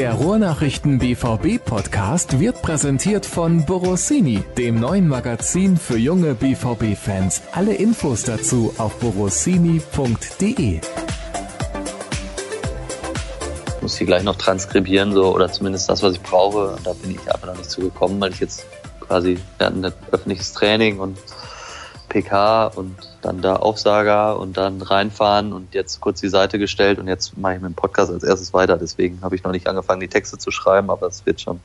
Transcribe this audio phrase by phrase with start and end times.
[0.00, 7.42] Der Ruhrnachrichten BVB Podcast wird präsentiert von Borossini, dem neuen Magazin für junge BVB Fans.
[7.52, 10.80] Alle Infos dazu auf borossini.de.
[13.82, 16.78] Muss sie gleich noch transkribieren so oder zumindest das, was ich brauche.
[16.82, 18.64] Da bin ich aber noch nicht zugekommen, weil ich jetzt
[19.00, 21.18] quasi wir hatten ein öffentliches Training und
[22.10, 27.08] PK und dann da Aufsager und dann reinfahren und jetzt kurz die Seite gestellt und
[27.08, 28.76] jetzt mache ich mit dem Podcast als erstes weiter.
[28.76, 31.60] Deswegen habe ich noch nicht angefangen, die Texte zu schreiben, aber es wird schon,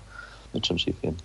[0.53, 1.17] wird schon schief gehen.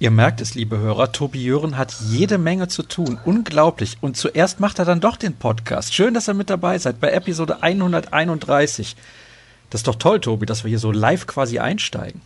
[0.00, 3.18] Ihr merkt es, liebe Hörer, Tobi Jören hat jede Menge zu tun.
[3.24, 3.98] Unglaublich.
[4.00, 5.94] Und zuerst macht er dann doch den Podcast.
[5.94, 8.96] Schön, dass ihr mit dabei seid bei Episode 131.
[9.70, 12.22] Das ist doch toll, Tobi, dass wir hier so live quasi einsteigen.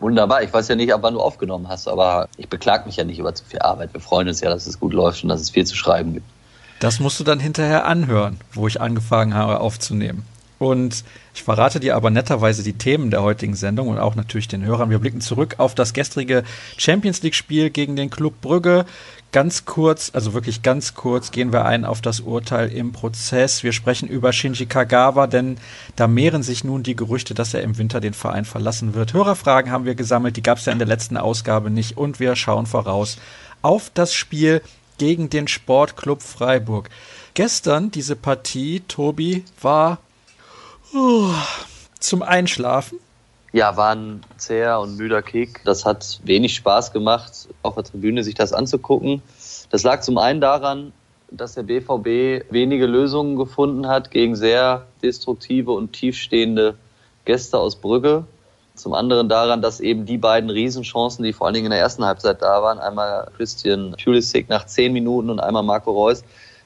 [0.00, 0.42] Wunderbar.
[0.42, 3.18] Ich weiß ja nicht, ab wann du aufgenommen hast, aber ich beklag mich ja nicht
[3.18, 3.92] über zu viel Arbeit.
[3.92, 6.26] Wir freuen uns ja, dass es gut läuft und dass es viel zu schreiben gibt.
[6.80, 10.24] Das musst du dann hinterher anhören, wo ich angefangen habe aufzunehmen.
[10.58, 14.64] Und ich verrate dir aber netterweise die Themen der heutigen Sendung und auch natürlich den
[14.64, 14.90] Hörern.
[14.90, 16.42] Wir blicken zurück auf das gestrige
[16.76, 18.84] Champions League-Spiel gegen den Club Brügge.
[19.30, 23.62] Ganz kurz, also wirklich ganz kurz, gehen wir ein auf das Urteil im Prozess.
[23.62, 25.58] Wir sprechen über Shinji Kagawa, denn
[25.96, 29.12] da mehren sich nun die Gerüchte, dass er im Winter den Verein verlassen wird.
[29.12, 31.96] Hörerfragen haben wir gesammelt, die gab es ja in der letzten Ausgabe nicht.
[31.98, 33.18] Und wir schauen voraus
[33.60, 34.62] auf das Spiel
[34.96, 36.88] gegen den Sportclub Freiburg.
[37.34, 39.98] Gestern diese Partie, Tobi, war
[41.98, 42.98] zum Einschlafen.
[43.52, 45.62] Ja, war ein zäher und müder Kick.
[45.64, 49.22] Das hat wenig Spaß gemacht, auf der Tribüne sich das anzugucken.
[49.70, 50.92] Das lag zum einen daran,
[51.30, 56.76] dass der BVB wenige Lösungen gefunden hat gegen sehr destruktive und tiefstehende
[57.24, 58.24] Gäste aus Brügge.
[58.74, 62.04] Zum anderen daran, dass eben die beiden Riesenchancen, die vor allen Dingen in der ersten
[62.04, 66.22] Halbzeit da waren, einmal Christian Pulisic nach zehn Minuten und einmal Marco Reus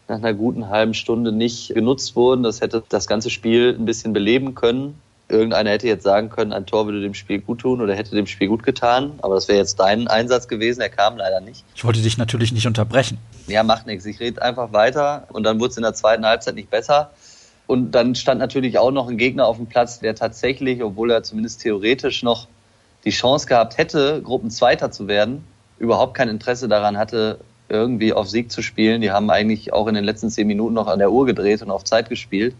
[0.08, 2.42] nach einer guten halben Stunde nicht genutzt wurden.
[2.42, 5.00] Das hätte das ganze Spiel ein bisschen beleben können.
[5.28, 8.26] Irgendeiner hätte jetzt sagen können, ein Tor würde dem Spiel gut tun oder hätte dem
[8.26, 9.12] Spiel gut getan.
[9.22, 10.82] Aber das wäre jetzt dein Einsatz gewesen.
[10.82, 11.64] Er kam leider nicht.
[11.74, 13.18] Ich wollte dich natürlich nicht unterbrechen.
[13.46, 14.04] Ja, macht nichts.
[14.04, 17.10] Ich rede einfach weiter und dann wurde es in der zweiten Halbzeit nicht besser.
[17.66, 21.22] Und dann stand natürlich auch noch ein Gegner auf dem Platz, der tatsächlich, obwohl er
[21.22, 22.46] zumindest theoretisch noch
[23.04, 25.44] die Chance gehabt hätte, Gruppenzweiter zu werden,
[25.78, 27.38] überhaupt kein Interesse daran hatte,
[27.72, 29.00] irgendwie auf Sieg zu spielen.
[29.00, 31.70] Die haben eigentlich auch in den letzten zehn Minuten noch an der Uhr gedreht und
[31.70, 32.54] auf Zeit gespielt,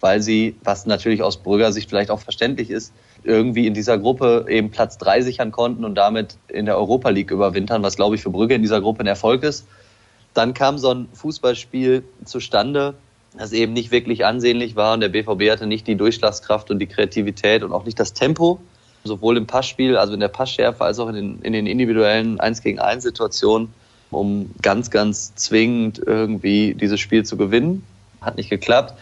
[0.00, 4.46] weil sie, was natürlich aus Brügger Sicht vielleicht auch verständlich ist, irgendwie in dieser Gruppe
[4.48, 8.22] eben Platz drei sichern konnten und damit in der Europa League überwintern, was glaube ich
[8.22, 9.66] für Brügge in dieser Gruppe ein Erfolg ist.
[10.32, 12.94] Dann kam so ein Fußballspiel zustande,
[13.36, 16.86] das eben nicht wirklich ansehnlich war und der BVB hatte nicht die Durchschlagskraft und die
[16.86, 18.60] Kreativität und auch nicht das Tempo,
[19.04, 22.62] sowohl im Passspiel, also in der Passschärfe, als auch in den, in den individuellen 1
[22.62, 23.72] gegen 1 Situationen,
[24.10, 27.84] um ganz, ganz zwingend irgendwie dieses Spiel zu gewinnen.
[28.20, 28.94] Hat nicht geklappt.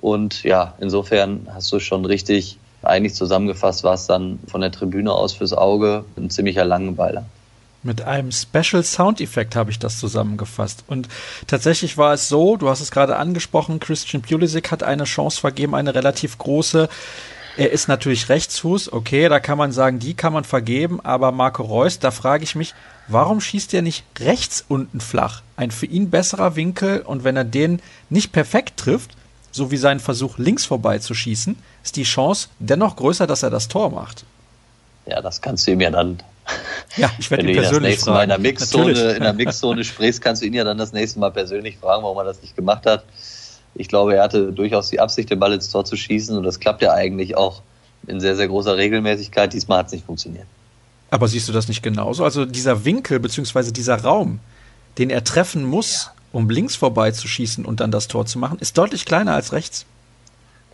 [0.00, 5.12] Und ja, insofern hast du schon richtig eigentlich zusammengefasst, war es dann von der Tribüne
[5.12, 7.24] aus fürs Auge ein ziemlicher Langenweiler.
[7.82, 10.82] Mit einem Special Sound Effekt habe ich das zusammengefasst.
[10.88, 11.08] Und
[11.46, 15.74] tatsächlich war es so, du hast es gerade angesprochen, Christian Pulisic hat eine Chance vergeben,
[15.74, 16.88] eine relativ große.
[17.56, 21.62] Er ist natürlich Rechtsfuß, okay, da kann man sagen, die kann man vergeben, aber Marco
[21.62, 22.74] Reus, da frage ich mich,
[23.08, 25.42] warum schießt er nicht rechts unten flach?
[25.56, 27.80] Ein für ihn besserer Winkel und wenn er den
[28.10, 29.16] nicht perfekt trifft,
[29.52, 33.50] so wie sein Versuch links vorbei zu schießen, ist die Chance dennoch größer, dass er
[33.50, 34.24] das Tor macht.
[35.06, 36.22] Ja, das kannst du ihm ja dann
[36.96, 38.14] ja, ich werde ihn persönlich fragen.
[38.14, 41.18] Mal in der Mixzone, in der Mixzone sprichst, kannst du ihn ja dann das nächste
[41.18, 43.04] Mal persönlich fragen, warum er das nicht gemacht hat.
[43.78, 46.60] Ich glaube, er hatte durchaus die Absicht, den Ball ins Tor zu schießen und das
[46.60, 47.62] klappt ja eigentlich auch
[48.06, 49.52] in sehr, sehr großer Regelmäßigkeit.
[49.52, 50.46] Diesmal hat es nicht funktioniert.
[51.10, 52.24] Aber siehst du das nicht genauso?
[52.24, 53.70] Also dieser Winkel bzw.
[53.70, 54.40] dieser Raum,
[54.98, 56.12] den er treffen muss, ja.
[56.32, 59.52] um links vorbei zu schießen und dann das Tor zu machen, ist deutlich kleiner als
[59.52, 59.86] rechts.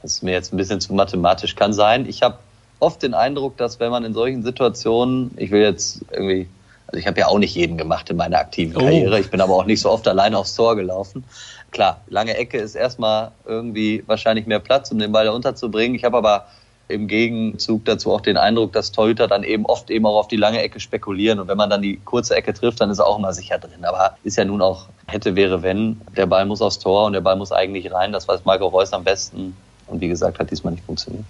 [0.03, 1.55] Das ist mir jetzt ein bisschen zu mathematisch.
[1.55, 2.07] Kann sein.
[2.09, 2.39] Ich habe
[2.81, 6.49] oft den Eindruck, dass wenn man in solchen Situationen, ich will jetzt irgendwie,
[6.87, 8.81] also ich habe ja auch nicht jeden gemacht in meiner aktiven oh.
[8.81, 11.25] Karriere, ich bin aber auch nicht so oft alleine aufs Tor gelaufen.
[11.73, 15.97] Klar, lange Ecke ist erstmal irgendwie wahrscheinlich mehr Platz, um den Ball da unterzubringen.
[15.97, 16.47] Ich habe aber
[16.89, 20.37] im Gegenzug dazu auch den Eindruck, dass Torhüter dann eben oft eben auch auf die
[20.37, 21.41] lange Ecke spekulieren.
[21.41, 23.85] Und wenn man dann die kurze Ecke trifft, dann ist er auch immer sicher drin.
[23.85, 26.01] Aber ist ja nun auch hätte, wäre, wenn.
[26.17, 28.13] Der Ball muss aufs Tor und der Ball muss eigentlich rein.
[28.13, 29.57] Das weiß Marco Reus am besten.
[29.87, 31.25] Und wie gesagt, hat diesmal nicht funktioniert.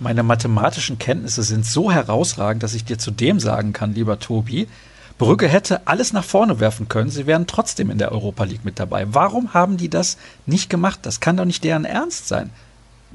[0.00, 4.68] Meine mathematischen Kenntnisse sind so herausragend, dass ich dir zudem sagen kann, lieber Tobi,
[5.18, 8.78] Brügge hätte alles nach vorne werfen können, sie wären trotzdem in der Europa League mit
[8.78, 9.06] dabei.
[9.12, 10.16] Warum haben die das
[10.46, 11.00] nicht gemacht?
[11.02, 12.50] Das kann doch nicht deren Ernst sein.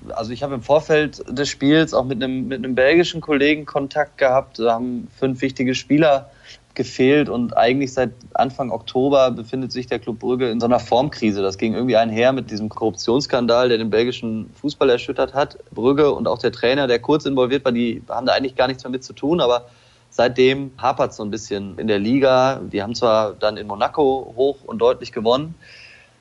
[0.10, 4.18] Also ich habe im Vorfeld des Spiels auch mit einem, mit einem belgischen Kollegen Kontakt
[4.18, 6.30] gehabt, da haben fünf wichtige Spieler
[6.76, 11.42] gefehlt und eigentlich seit Anfang Oktober befindet sich der Club Brügge in so einer Formkrise.
[11.42, 15.58] Das ging irgendwie einher mit diesem Korruptionsskandal, der den belgischen Fußball erschüttert hat.
[15.72, 18.84] Brügge und auch der Trainer, der kurz involviert war, die haben da eigentlich gar nichts
[18.84, 19.68] mehr mit zu tun, aber
[20.13, 22.62] seitdem hapert es so ein bisschen in der Liga.
[22.71, 25.56] Die haben zwar dann in Monaco hoch und deutlich gewonnen,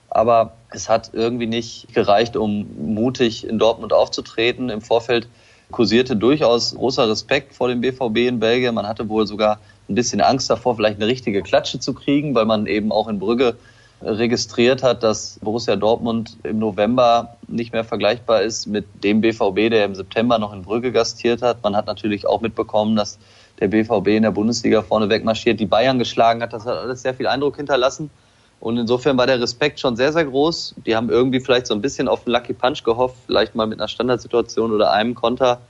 [0.08, 4.70] aber es hat irgendwie nicht gereicht, um mutig in Dortmund aufzutreten.
[4.70, 5.28] Im Vorfeld
[5.70, 8.74] kursierte durchaus großer Respekt vor dem BVB in Belgien.
[8.74, 9.58] Man hatte wohl sogar
[9.88, 13.18] ein bisschen Angst davor, vielleicht eine richtige Klatsche zu kriegen, weil man eben auch in
[13.18, 13.56] Brügge
[14.02, 19.84] registriert hat, dass Borussia Dortmund im November nicht mehr vergleichbar ist mit dem BVB, der
[19.84, 21.62] im September noch in Brügge gastiert hat.
[21.62, 23.18] Man hat natürlich auch mitbekommen, dass
[23.62, 26.52] der BVB in der Bundesliga vorne wegmarschiert, die Bayern geschlagen hat.
[26.52, 28.10] Das hat alles sehr viel Eindruck hinterlassen.
[28.58, 30.74] Und insofern war der Respekt schon sehr, sehr groß.
[30.84, 33.78] Die haben irgendwie vielleicht so ein bisschen auf den Lucky Punch gehofft, vielleicht mal mit
[33.78, 35.60] einer Standardsituation oder einem Konter.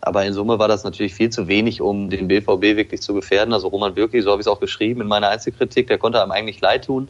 [0.00, 3.54] Aber in Summe war das natürlich viel zu wenig, um den BVB wirklich zu gefährden.
[3.54, 6.32] Also Roman Bürki, so habe ich es auch geschrieben in meiner Einzelkritik, der konnte einem
[6.32, 7.06] eigentlich leid tun,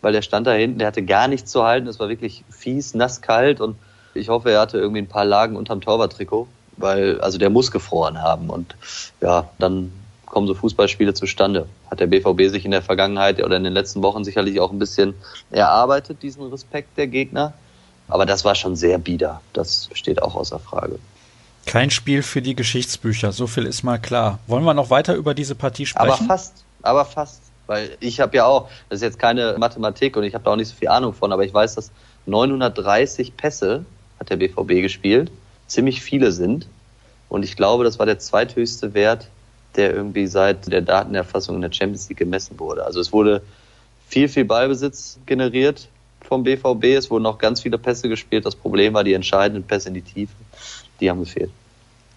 [0.00, 1.88] weil der stand da hinten, der hatte gar nichts zu halten.
[1.88, 3.76] Es war wirklich fies, nass, kalt und
[4.14, 8.22] ich hoffe, er hatte irgendwie ein paar Lagen unterm Torwarttrikot, weil, also der muss gefroren
[8.22, 8.50] haben.
[8.50, 8.76] Und
[9.20, 9.92] ja, dann
[10.26, 11.66] kommen so Fußballspiele zustande.
[11.90, 14.78] Hat der BVB sich in der Vergangenheit oder in den letzten Wochen sicherlich auch ein
[14.78, 15.14] bisschen
[15.50, 17.52] erarbeitet, diesen Respekt der Gegner.
[18.08, 19.40] Aber das war schon sehr bieder.
[19.52, 20.98] Das steht auch außer Frage.
[21.66, 24.40] Kein Spiel für die Geschichtsbücher, so viel ist mal klar.
[24.46, 26.10] Wollen wir noch weiter über diese Partie sprechen?
[26.10, 27.42] Aber fast, aber fast.
[27.66, 30.56] Weil ich habe ja auch, das ist jetzt keine Mathematik und ich habe da auch
[30.56, 31.92] nicht so viel Ahnung von, aber ich weiß, dass
[32.26, 33.84] 930 Pässe
[34.18, 35.30] hat der BVB gespielt,
[35.72, 36.66] ziemlich viele sind.
[37.28, 39.28] Und ich glaube, das war der zweithöchste Wert,
[39.76, 42.84] der irgendwie seit der Datenerfassung in der Champions League gemessen wurde.
[42.84, 43.42] Also es wurde
[44.08, 45.88] viel, viel Ballbesitz generiert
[46.20, 46.84] vom BVB.
[46.96, 48.44] Es wurden auch ganz viele Pässe gespielt.
[48.44, 50.34] Das Problem war die entscheidenden Pässe in die Tiefe
[51.02, 51.50] die haben gefehlt.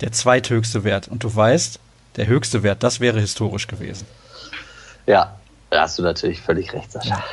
[0.02, 1.08] Der zweithöchste Wert.
[1.10, 1.80] Und du weißt,
[2.16, 4.06] der höchste Wert, das wäre historisch gewesen.
[5.08, 5.38] Ja,
[5.70, 7.24] da hast du natürlich völlig recht, Sascha.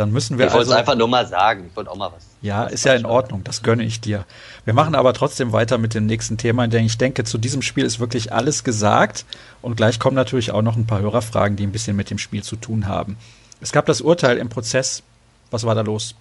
[0.00, 1.66] Dann müssen wir ich wollte also, es einfach nur mal sagen.
[1.70, 2.26] Ich wollte auch mal was.
[2.42, 3.44] Ja, was ist ja in Ordnung.
[3.44, 4.24] Das gönne ich dir.
[4.64, 7.84] Wir machen aber trotzdem weiter mit dem nächsten Thema, denn ich denke, zu diesem Spiel
[7.84, 9.24] ist wirklich alles gesagt.
[9.62, 12.42] Und gleich kommen natürlich auch noch ein paar Hörerfragen, die ein bisschen mit dem Spiel
[12.42, 13.16] zu tun haben.
[13.60, 15.02] Es gab das Urteil im Prozess.
[15.50, 16.14] Was war da los?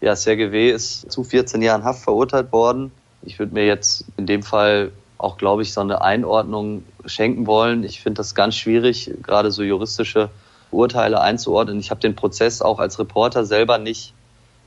[0.00, 0.70] Ja, Sergej W.
[0.70, 2.90] ist zu 14 Jahren Haft verurteilt worden
[3.22, 7.84] ich würde mir jetzt in dem Fall auch, glaube ich, so eine Einordnung schenken wollen.
[7.84, 10.30] Ich finde das ganz schwierig, gerade so juristische
[10.70, 11.78] Urteile einzuordnen.
[11.80, 14.14] Ich habe den Prozess auch als Reporter selber nicht,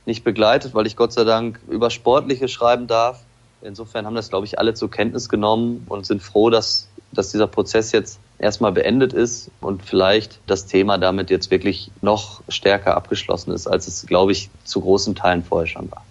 [0.06, 3.20] nicht begleitet, weil ich Gott sei Dank über Sportliche schreiben darf.
[3.62, 7.46] Insofern haben das, glaube ich, alle zur Kenntnis genommen und sind froh, dass, dass dieser
[7.46, 13.52] Prozess jetzt erstmal beendet ist und vielleicht das Thema damit jetzt wirklich noch stärker abgeschlossen
[13.52, 16.04] ist, als es, glaube ich, zu großen Teilen vorher schon war.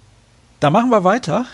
[0.59, 1.45] Da machen wir weiter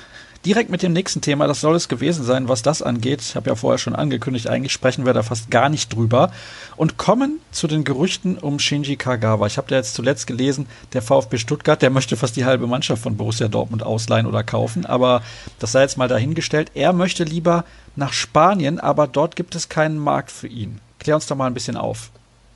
[0.46, 3.20] Direkt mit dem nächsten Thema, das soll es gewesen sein, was das angeht.
[3.20, 6.32] Ich habe ja vorher schon angekündigt, eigentlich sprechen wir da fast gar nicht drüber.
[6.78, 9.48] Und kommen zu den Gerüchten um Shinji Kagawa.
[9.48, 13.04] Ich habe da jetzt zuletzt gelesen, der VfB Stuttgart, der möchte fast die halbe Mannschaft
[13.04, 14.86] von Borussia Dortmund ausleihen oder kaufen.
[14.86, 15.24] Aber
[15.60, 16.72] das sei jetzt mal dahingestellt.
[16.74, 17.66] Er möchte lieber
[17.98, 20.80] nach Spanien, aber dort gibt es keinen Markt für ihn.
[21.00, 22.12] Klär uns doch mal ein bisschen auf.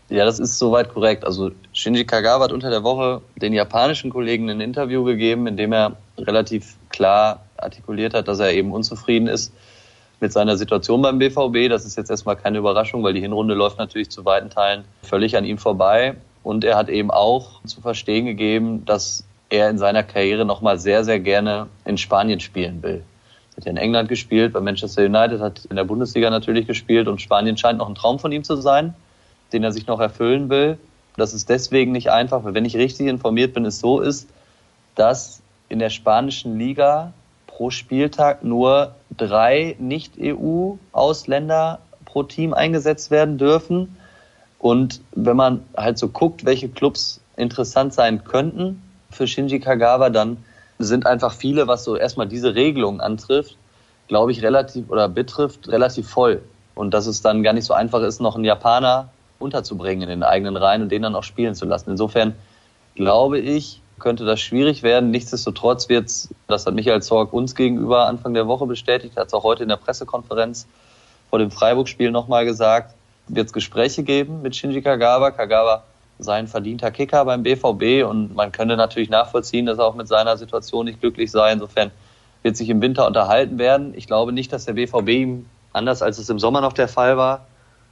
[0.10, 1.26] Ja, das ist soweit korrekt.
[1.26, 5.74] Also Shinji Kagawa hat unter der Woche den japanischen Kollegen ein Interview gegeben, in dem
[5.74, 9.54] er relativ klar artikuliert hat, dass er eben unzufrieden ist
[10.20, 11.70] mit seiner Situation beim BVB.
[11.70, 15.36] Das ist jetzt erstmal keine Überraschung, weil die Hinrunde läuft natürlich zu weiten Teilen völlig
[15.38, 16.16] an ihm vorbei.
[16.44, 21.04] Und er hat eben auch zu verstehen gegeben, dass er in seiner Karriere nochmal sehr,
[21.04, 23.04] sehr gerne in Spanien spielen will.
[23.54, 27.08] Er hat ja in England gespielt, bei Manchester United, hat in der Bundesliga natürlich gespielt
[27.08, 28.96] und Spanien scheint noch ein Traum von ihm zu sein,
[29.52, 30.80] den er sich noch erfüllen will.
[31.18, 34.28] Das ist deswegen nicht einfach, weil wenn ich richtig informiert bin, es so ist,
[34.96, 37.14] dass in der spanischen Liga
[37.56, 43.96] pro Spieltag nur drei Nicht-EU-Ausländer pro Team eingesetzt werden dürfen.
[44.58, 48.82] Und wenn man halt so guckt, welche Clubs interessant sein könnten
[49.12, 50.38] für Shinji Kagawa, dann
[50.80, 53.56] sind einfach viele, was so erstmal diese Regelung antrifft,
[54.08, 56.42] glaube ich, relativ oder betrifft, relativ voll.
[56.76, 60.24] Und dass es dann gar nicht so einfach ist, noch einen Japaner unterzubringen in den
[60.24, 61.92] eigenen Reihen und den dann auch spielen zu lassen.
[61.92, 62.34] Insofern
[62.96, 65.12] glaube ich, könnte das schwierig werden.
[65.12, 69.34] Nichtsdestotrotz wird es, das hat Michael Zorg uns gegenüber Anfang der Woche bestätigt, hat es
[69.34, 70.68] auch heute in der Pressekonferenz
[71.30, 72.94] vor dem Freiburg-Spiel nochmal gesagt,
[73.30, 75.32] wird es Gespräche geben mit Shinji Kagawa.
[75.32, 75.84] Kagawa
[76.20, 80.10] sei ein verdienter Kicker beim BVB und man könnte natürlich nachvollziehen, dass er auch mit
[80.10, 81.54] seiner Situation nicht glücklich sei.
[81.54, 81.90] Insofern
[82.44, 83.94] wird sich im Winter unterhalten werden.
[83.96, 87.16] Ich glaube nicht, dass der BVB ihm, anders als es im Sommer noch der Fall
[87.16, 87.46] war,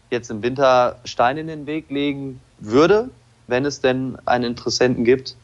[0.09, 3.09] jetzt im Winter Steine in den Weg legen würde,
[3.47, 5.37] wenn es denn einen Interessenten gibt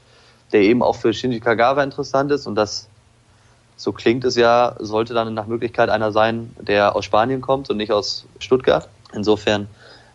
[0.51, 2.87] der eben auch für Shinji Kagawa interessant ist und das,
[3.75, 7.77] so klingt es ja, sollte dann nach Möglichkeit einer sein, der aus Spanien kommt und
[7.77, 8.89] nicht aus Stuttgart.
[9.13, 9.67] Insofern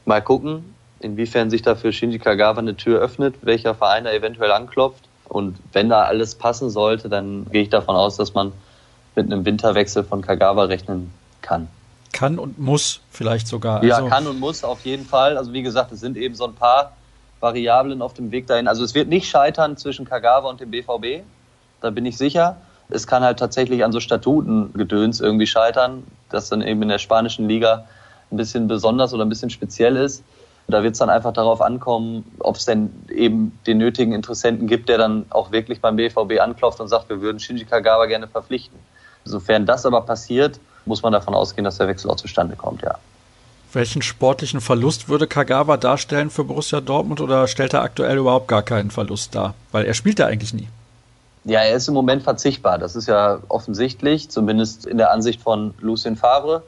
[0.05, 0.75] mal gucken.
[1.01, 5.05] inwiefern sich da für Shinji Kagawa eine Tür öffnet, welcher Verein da eventuell anklopft.
[5.29, 8.53] Und wenn da alles passen sollte, dann gehe ich davon aus, dass man
[9.15, 11.69] mit einem Winterwechsel von Kagawa rechnen kann.
[12.13, 13.83] Kann und muss vielleicht sogar.
[13.83, 15.37] Ja, also kann und muss auf jeden Fall.
[15.37, 16.93] Also wie gesagt, es sind eben so ein paar
[17.43, 18.69] Variablen auf dem Weg dahin.
[18.69, 21.25] Also es wird nicht scheitern zwischen Kagawa und dem BVB,
[21.81, 22.57] da bin ich sicher.
[22.89, 27.49] Es kann halt tatsächlich an so Statutengedöns irgendwie scheitern, das dann eben in der spanischen
[27.49, 27.85] Liga
[28.31, 30.23] ein bisschen besonders oder ein bisschen speziell ist.
[30.69, 34.89] Da wird es dann einfach darauf ankommen, ob es denn eben den nötigen Interessenten gibt,
[34.89, 38.79] der dann auch wirklich beim BVB anklopft und sagt, wir würden Shinji Kagawa gerne verpflichten.
[39.25, 42.97] Sofern das aber passiert, muss man davon ausgehen, dass der Wechsel auch zustande kommt, ja.
[43.75, 48.63] Welchen sportlichen Verlust würde Kagawa darstellen für Borussia Dortmund oder stellt er aktuell überhaupt gar
[48.63, 49.55] keinen Verlust dar?
[49.71, 50.69] Weil er spielt ja eigentlich nie.
[51.45, 52.79] Ja, er ist im Moment verzichtbar.
[52.79, 56.63] Das ist ja offensichtlich, zumindest in der Ansicht von Lucien Favre.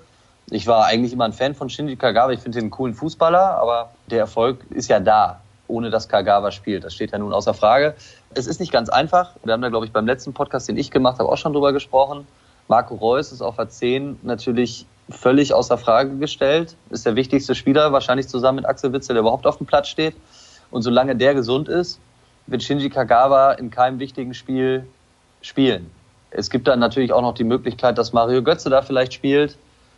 [0.50, 2.32] Ich war eigentlich immer ein Fan von Shinji Kagawa.
[2.32, 6.50] Ich finde ihn einen coolen Fußballer, aber der Erfolg ist ja da, ohne dass Kagawa
[6.52, 6.84] spielt.
[6.84, 7.94] Das steht ja nun außer Frage.
[8.34, 9.32] Es ist nicht ganz einfach.
[9.44, 11.72] Wir haben da, glaube ich, beim letzten Podcast, den ich gemacht habe, auch schon drüber
[11.74, 12.26] gesprochen.
[12.66, 16.76] Marco Reus ist auf A10 natürlich völlig außer Frage gestellt.
[16.90, 20.14] Ist der wichtigste Spieler, wahrscheinlich zusammen mit Axel Witzel, der überhaupt auf dem Platz steht.
[20.70, 22.00] Und solange der gesund ist,
[22.46, 24.86] wird Shinji Kagawa in keinem wichtigen Spiel
[25.40, 25.90] spielen.
[26.30, 29.56] Es gibt dann natürlich auch noch die Möglichkeit, dass Mario Götze da vielleicht spielt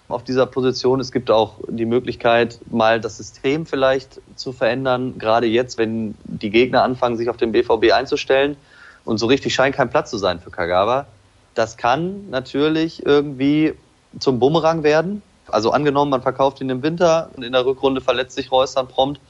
[0.08, 1.00] auf dieser Position.
[1.00, 6.50] Es gibt auch die Möglichkeit, mal das System vielleicht zu verändern, gerade jetzt, wenn die
[6.50, 8.56] Gegner anfangen, sich auf den BVB einzustellen.
[9.04, 11.06] Und so richtig scheint kein Platz zu sein für Kagawa.
[11.54, 13.74] Das kann natürlich irgendwie
[14.18, 15.22] zum Bumerang werden.
[15.48, 18.88] Also angenommen, man verkauft ihn im Winter und in der Rückrunde verletzt sich Reus dann
[18.88, 19.20] prompt.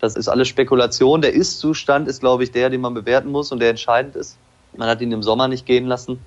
[0.00, 1.20] Das ist alles Spekulation.
[1.20, 4.36] Der Ist-Zustand ist, glaube ich, der, den man bewerten muss und der entscheidend ist.
[4.76, 6.20] Man hat ihn im Sommer nicht gehen lassen,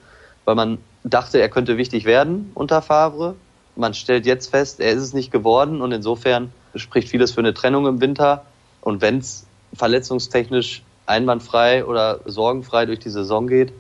[0.45, 3.35] weil man dachte, er könnte wichtig werden unter Favre.
[3.75, 7.53] Man stellt jetzt fest, er ist es nicht geworden und insofern spricht vieles für eine
[7.53, 8.45] Trennung im Winter.
[8.81, 13.73] Und wenn es verletzungstechnisch einwandfrei oder sorgenfrei durch die Saison geht,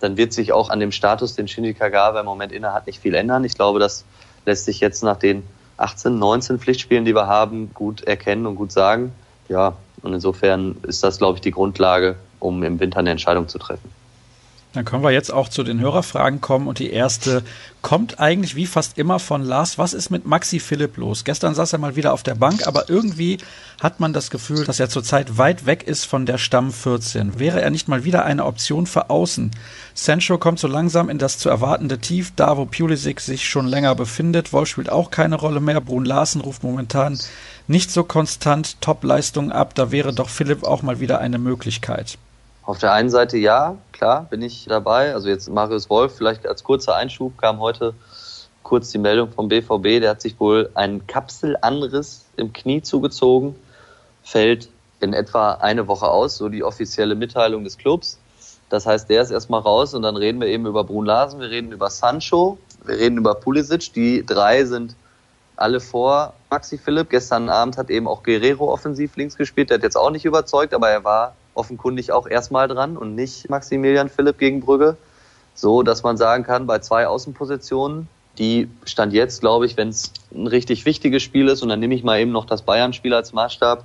[0.00, 3.00] dann wird sich auch an dem Status, den Shinji Kagawa im Moment inne hat, nicht
[3.00, 3.44] viel ändern.
[3.44, 4.04] Ich glaube, das
[4.46, 5.42] lässt sich jetzt nach den
[5.76, 9.12] 18, 19 Pflichtspielen, die wir haben, gut erkennen und gut sagen.
[9.48, 13.58] Ja, und insofern ist das, glaube ich, die Grundlage, um im Winter eine Entscheidung zu
[13.58, 13.90] treffen.
[14.72, 17.42] Dann können wir jetzt auch zu den Hörerfragen kommen und die erste
[17.82, 19.78] kommt eigentlich wie fast immer von Lars.
[19.78, 21.24] Was ist mit Maxi Philipp los?
[21.24, 23.38] Gestern saß er mal wieder auf der Bank, aber irgendwie
[23.80, 27.40] hat man das Gefühl, dass er zurzeit weit weg ist von der Stamm 14.
[27.40, 29.50] Wäre er nicht mal wieder eine Option für außen?
[29.94, 33.96] Sancho kommt so langsam in das zu erwartende Tief, da wo Pulisic sich schon länger
[33.96, 34.52] befindet.
[34.52, 35.80] Wolf spielt auch keine Rolle mehr.
[35.80, 37.18] Brun Larsen ruft momentan
[37.66, 39.74] nicht so konstant Top-Leistungen ab.
[39.74, 42.18] Da wäre doch Philipp auch mal wieder eine Möglichkeit.
[42.64, 45.14] Auf der einen Seite ja, klar, bin ich dabei.
[45.14, 47.94] Also jetzt Marius Wolf, vielleicht als kurzer Einschub kam heute
[48.62, 53.56] kurz die Meldung vom BVB, der hat sich wohl einen Kapselanriss im Knie zugezogen,
[54.22, 54.68] fällt
[55.00, 58.18] in etwa eine Woche aus, so die offizielle Mitteilung des Clubs.
[58.68, 61.50] Das heißt, der ist erstmal raus und dann reden wir eben über Brun Larsen, wir
[61.50, 63.92] reden über Sancho, wir reden über Pulisic.
[63.94, 64.94] Die drei sind
[65.56, 67.10] alle vor Maxi Philipp.
[67.10, 69.70] Gestern Abend hat eben auch Guerrero offensiv links gespielt.
[69.70, 73.50] Der hat jetzt auch nicht überzeugt, aber er war offenkundig auch erstmal dran und nicht
[73.50, 74.96] Maximilian Philipp gegen Brügge.
[75.54, 80.12] So, dass man sagen kann, bei zwei Außenpositionen, die stand jetzt, glaube ich, wenn es
[80.34, 83.32] ein richtig wichtiges Spiel ist, und dann nehme ich mal eben noch das Bayern-Spiel als
[83.32, 83.84] Maßstab,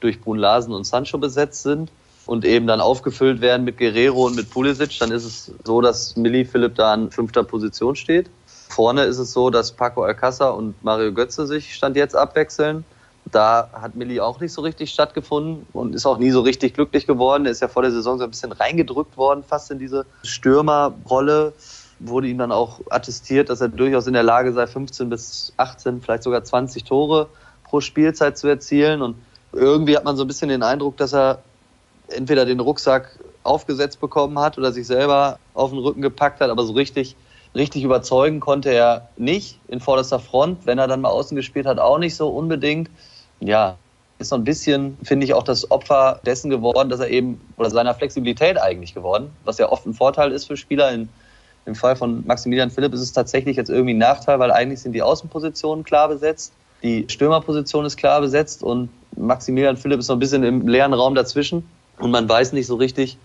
[0.00, 1.90] durch Brun Larsen und Sancho besetzt sind
[2.26, 6.16] und eben dann aufgefüllt werden mit Guerrero und mit Pulisic, dann ist es so, dass
[6.16, 8.30] Milli Philipp da an fünfter Position steht.
[8.68, 12.84] Vorne ist es so, dass Paco Alcázar und Mario Götze sich Stand jetzt abwechseln.
[13.32, 17.06] Da hat Milli auch nicht so richtig stattgefunden und ist auch nie so richtig glücklich
[17.06, 17.44] geworden.
[17.46, 21.52] Er ist ja vor der Saison so ein bisschen reingedrückt worden, fast in diese Stürmerrolle.
[22.00, 26.00] Wurde ihm dann auch attestiert, dass er durchaus in der Lage sei, 15 bis 18,
[26.00, 27.28] vielleicht sogar 20 Tore
[27.64, 29.02] pro Spielzeit zu erzielen.
[29.02, 29.16] Und
[29.52, 31.42] irgendwie hat man so ein bisschen den Eindruck, dass er
[32.08, 36.64] entweder den Rucksack aufgesetzt bekommen hat oder sich selber auf den Rücken gepackt hat, aber
[36.64, 37.16] so richtig
[37.54, 40.66] richtig überzeugen konnte er nicht in vorderster Front.
[40.66, 42.90] Wenn er dann mal außen gespielt hat, auch nicht so unbedingt
[43.40, 43.76] ja,
[44.18, 47.70] ist so ein bisschen, finde ich, auch das Opfer dessen geworden, dass er eben, oder
[47.70, 50.92] seiner Flexibilität eigentlich geworden, was ja oft ein Vorteil ist für Spieler.
[50.92, 51.08] In,
[51.64, 54.92] Im Fall von Maximilian Philipp ist es tatsächlich jetzt irgendwie ein Nachteil, weil eigentlich sind
[54.92, 60.18] die Außenpositionen klar besetzt, die Stürmerposition ist klar besetzt und Maximilian Philipp ist so ein
[60.18, 61.68] bisschen im leeren Raum dazwischen
[61.98, 63.18] und man weiß nicht so richtig,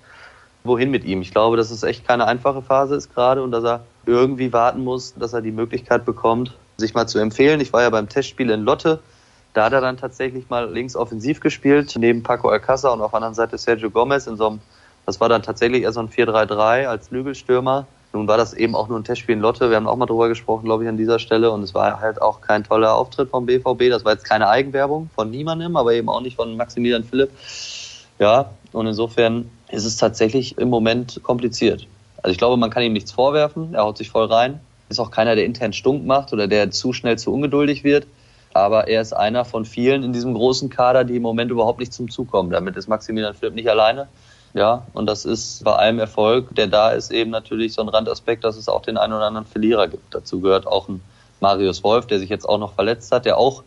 [0.63, 1.22] wohin mit ihm.
[1.22, 4.84] Ich glaube, dass es echt keine einfache Phase ist gerade und dass er irgendwie warten
[4.84, 7.62] muss, dass er die Möglichkeit bekommt, sich mal zu empfehlen.
[7.62, 9.00] Ich war ja beim Testspiel in Lotte
[9.55, 13.17] da hat er dann tatsächlich mal links offensiv gespielt, neben Paco Alcázar und auf der
[13.17, 14.59] anderen Seite Sergio Gomez in so einem,
[15.05, 17.88] das war dann tatsächlich eher so ein 4-3-3 als Flügelstürmer.
[18.12, 19.69] Nun war das eben auch nur ein Testspiel in Lotte.
[19.69, 21.51] Wir haben auch mal drüber gesprochen, glaube ich, an dieser Stelle.
[21.51, 23.89] Und es war halt auch kein toller Auftritt vom BVB.
[23.89, 27.31] Das war jetzt keine Eigenwerbung von niemandem, aber eben auch nicht von Maximilian Philipp.
[28.19, 31.88] Ja, und insofern ist es tatsächlich im Moment kompliziert.
[32.24, 33.74] Also ich glaube, man kann ihm nichts vorwerfen.
[33.74, 34.59] Er haut sich voll rein.
[34.89, 38.07] Ist auch keiner, der intern stunk macht oder der zu schnell zu ungeduldig wird.
[38.55, 41.91] Aber er ist einer von vielen in diesem großen Kader, die im Moment überhaupt nicht
[41.91, 42.51] zum Zug kommen.
[42.51, 44.07] Damit ist Maximilian Philipp nicht alleine.
[44.53, 48.45] Ja, und das ist bei allem Erfolg, der da ist, eben natürlich so ein Randaspekt,
[48.45, 50.15] dass es auch den einen oder anderen Verlierer gibt.
[50.15, 51.01] Dazu gehört auch ein
[51.41, 53.62] Marius Wolf, der sich jetzt auch noch verletzt hat, der auch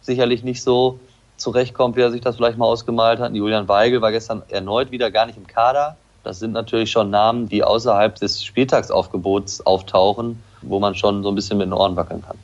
[0.00, 0.98] sicherlich nicht so
[1.36, 3.34] zurechtkommt, wie er sich das vielleicht mal ausgemalt hat.
[3.34, 5.98] Julian Weigel war gestern erneut wieder gar nicht im Kader.
[6.24, 11.34] Das sind natürlich schon Namen, die außerhalb des Spieltagsaufgebots auftauchen, wo man schon so ein
[11.34, 12.38] bisschen mit den Ohren wackeln kann.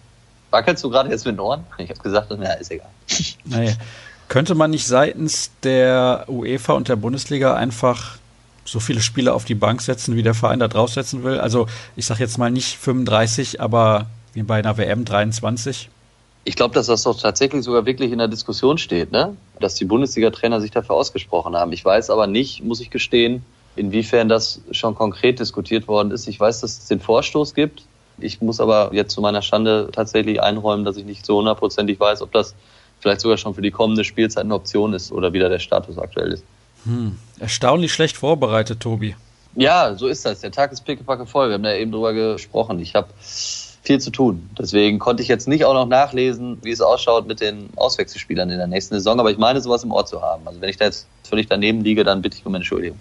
[0.50, 1.64] Wackelst du gerade jetzt mit den Ohren?
[1.78, 2.88] Ich habe gesagt, na, ist egal.
[3.45, 3.73] Naja.
[4.28, 8.19] Könnte man nicht seitens der UEFA und der Bundesliga einfach
[8.67, 11.40] so viele Spieler auf die Bank setzen, wie der Verein da draufsetzen will?
[11.40, 15.88] Also ich sage jetzt mal nicht 35, aber wie bei einer WM 23.
[16.45, 19.37] Ich glaube, dass das doch tatsächlich sogar wirklich in der Diskussion steht, ne?
[19.61, 21.73] dass die Bundesliga-Trainer sich dafür ausgesprochen haben.
[21.73, 23.45] Ich weiß aber nicht, muss ich gestehen,
[23.76, 26.28] inwiefern das schon konkret diskutiert worden ist.
[26.28, 27.83] Ich weiß, dass es den Vorstoß gibt.
[28.20, 32.22] Ich muss aber jetzt zu meiner Schande tatsächlich einräumen, dass ich nicht so hundertprozentig weiß,
[32.22, 32.54] ob das
[33.00, 36.32] vielleicht sogar schon für die kommende Spielzeit eine Option ist oder wieder der Status aktuell
[36.32, 36.44] ist.
[36.84, 37.16] Hm.
[37.38, 39.14] Erstaunlich schlecht vorbereitet, Tobi.
[39.54, 40.40] Ja, so ist das.
[40.40, 41.48] Der Tag ist pickepacke voll.
[41.48, 42.78] Wir haben da eben drüber gesprochen.
[42.80, 44.48] Ich habe viel zu tun.
[44.58, 48.58] Deswegen konnte ich jetzt nicht auch noch nachlesen, wie es ausschaut mit den Auswechselspielern in
[48.58, 49.18] der nächsten Saison.
[49.18, 50.46] Aber ich meine, sowas im Ohr zu haben.
[50.46, 52.98] Also wenn ich da jetzt völlig daneben liege, dann bitte ich um Entschuldigung.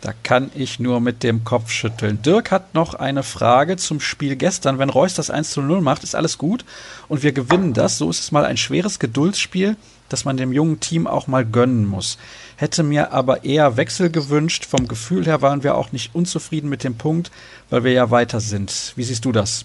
[0.00, 2.22] Da kann ich nur mit dem Kopf schütteln.
[2.22, 4.78] Dirk hat noch eine Frage zum Spiel gestern.
[4.78, 6.64] Wenn Reus das 1 zu 0 macht, ist alles gut
[7.08, 7.98] und wir gewinnen das.
[7.98, 9.76] So ist es mal ein schweres Geduldsspiel,
[10.08, 12.16] das man dem jungen Team auch mal gönnen muss.
[12.56, 14.66] Hätte mir aber eher Wechsel gewünscht.
[14.66, 17.32] Vom Gefühl her waren wir auch nicht unzufrieden mit dem Punkt,
[17.68, 18.92] weil wir ja weiter sind.
[18.94, 19.64] Wie siehst du das?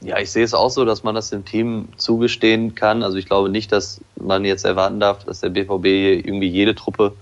[0.00, 3.04] Ja, ich sehe es auch so, dass man das dem Team zugestehen kann.
[3.04, 7.12] Also ich glaube nicht, dass man jetzt erwarten darf, dass der BVB irgendwie jede Truppe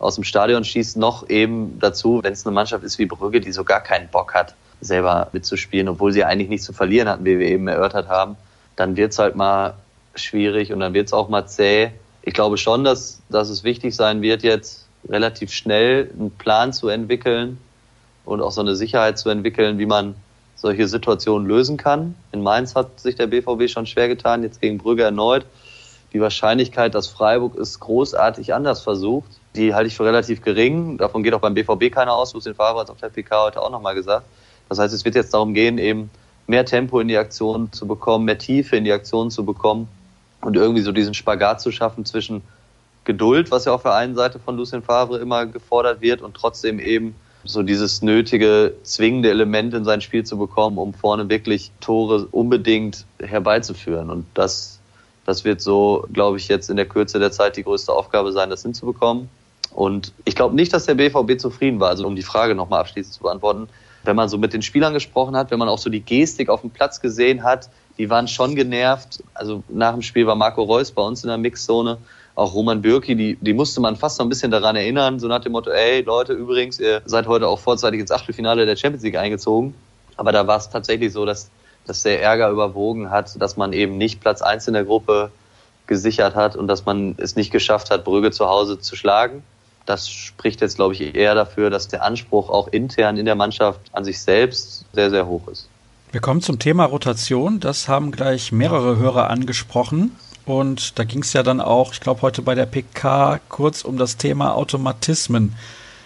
[0.00, 3.52] aus dem Stadion schießt, noch eben dazu, wenn es eine Mannschaft ist wie Brügge, die
[3.52, 7.38] so gar keinen Bock hat, selber mitzuspielen, obwohl sie eigentlich nichts zu verlieren hatten, wie
[7.38, 8.36] wir eben erörtert haben,
[8.76, 9.74] dann wird's halt mal
[10.14, 11.90] schwierig und dann wird's auch mal zäh.
[12.22, 16.88] Ich glaube schon, dass, dass es wichtig sein wird, jetzt relativ schnell einen Plan zu
[16.88, 17.58] entwickeln
[18.24, 20.14] und auch so eine Sicherheit zu entwickeln, wie man
[20.56, 22.14] solche Situationen lösen kann.
[22.32, 25.44] In Mainz hat sich der BVB schon schwer getan, jetzt gegen Brügge erneut.
[26.14, 30.98] Die Wahrscheinlichkeit, dass Freiburg es großartig anders versucht, die halte ich für relativ gering.
[30.98, 32.34] Davon geht auch beim BVB keiner aus.
[32.34, 34.26] Lucien Favre hat es auf der PK heute auch nochmal gesagt.
[34.68, 36.10] Das heißt, es wird jetzt darum gehen, eben
[36.46, 39.88] mehr Tempo in die Aktion zu bekommen, mehr Tiefe in die Aktion zu bekommen
[40.40, 42.42] und irgendwie so diesen Spagat zu schaffen zwischen
[43.04, 46.78] Geduld, was ja auf der einen Seite von Lucien Favre immer gefordert wird und trotzdem
[46.78, 52.26] eben so dieses nötige, zwingende Element in sein Spiel zu bekommen, um vorne wirklich Tore
[52.30, 54.10] unbedingt herbeizuführen.
[54.10, 54.78] Und das,
[55.24, 58.50] das wird so, glaube ich, jetzt in der Kürze der Zeit die größte Aufgabe sein,
[58.50, 59.30] das hinzubekommen.
[59.72, 61.88] Und ich glaube nicht, dass der BVB zufrieden war.
[61.88, 63.68] Also um die Frage nochmal abschließend zu beantworten,
[64.04, 66.62] wenn man so mit den Spielern gesprochen hat, wenn man auch so die Gestik auf
[66.62, 69.22] dem Platz gesehen hat, die waren schon genervt.
[69.34, 71.98] Also nach dem Spiel war Marco Reus bei uns in der Mixzone,
[72.34, 75.40] auch Roman Bürki, die, die musste man fast so ein bisschen daran erinnern, so nach
[75.40, 79.16] dem Motto, ey Leute, übrigens, ihr seid heute auch vorzeitig ins Achtelfinale der Champions League
[79.16, 79.74] eingezogen.
[80.16, 81.50] Aber da war es tatsächlich so, dass,
[81.86, 85.30] dass der Ärger überwogen hat, dass man eben nicht Platz eins in der Gruppe
[85.86, 89.42] gesichert hat und dass man es nicht geschafft hat, Brügge zu Hause zu schlagen
[89.90, 93.80] das spricht jetzt, glaube ich, eher dafür, dass der Anspruch auch intern in der Mannschaft
[93.92, 95.68] an sich selbst sehr, sehr hoch ist.
[96.12, 97.60] Wir kommen zum Thema Rotation.
[97.60, 100.16] Das haben gleich mehrere Hörer angesprochen.
[100.46, 103.98] Und da ging es ja dann auch, ich glaube, heute bei der PK kurz um
[103.98, 105.54] das Thema Automatismen.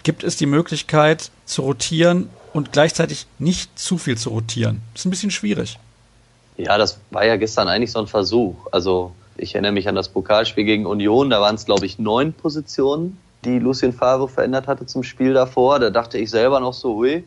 [0.03, 4.81] Gibt es die Möglichkeit zu rotieren und gleichzeitig nicht zu viel zu rotieren?
[4.93, 5.79] Das ist ein bisschen schwierig.
[6.57, 8.55] Ja, das war ja gestern eigentlich so ein Versuch.
[8.71, 12.33] Also ich erinnere mich an das Pokalspiel gegen Union, da waren es, glaube ich, neun
[12.33, 15.79] Positionen, die Lucien Favre verändert hatte zum Spiel davor.
[15.79, 17.23] Da dachte ich selber noch so, hui,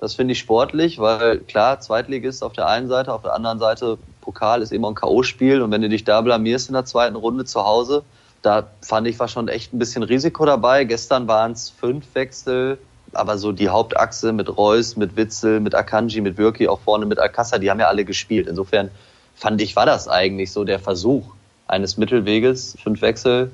[0.00, 3.98] das finde ich sportlich, weil klar, Zweitligist auf der einen Seite, auf der anderen Seite
[4.20, 7.44] Pokal ist auch ein K.O.-Spiel und wenn du dich da blamierst in der zweiten Runde
[7.44, 8.04] zu Hause,
[8.42, 10.84] da fand ich war schon echt ein bisschen Risiko dabei.
[10.84, 12.78] Gestern waren es fünf Wechsel,
[13.12, 17.18] aber so die Hauptachse mit Reus, mit Witzel, mit Akanji, mit Wirki, auch vorne mit
[17.18, 18.46] Alcázar, die haben ja alle gespielt.
[18.46, 18.90] Insofern
[19.34, 21.24] fand ich, war das eigentlich so der Versuch
[21.66, 23.50] eines Mittelweges, fünf Wechsel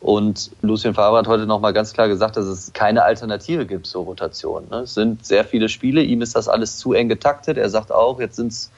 [0.00, 4.04] und Lucien Favre hat heute nochmal ganz klar gesagt, dass es keine Alternative gibt zur
[4.04, 4.64] Rotation.
[4.70, 4.78] Ne?
[4.80, 7.58] Es sind sehr viele Spiele, ihm ist das alles zu eng getaktet.
[7.58, 8.70] Er sagt auch, jetzt sind es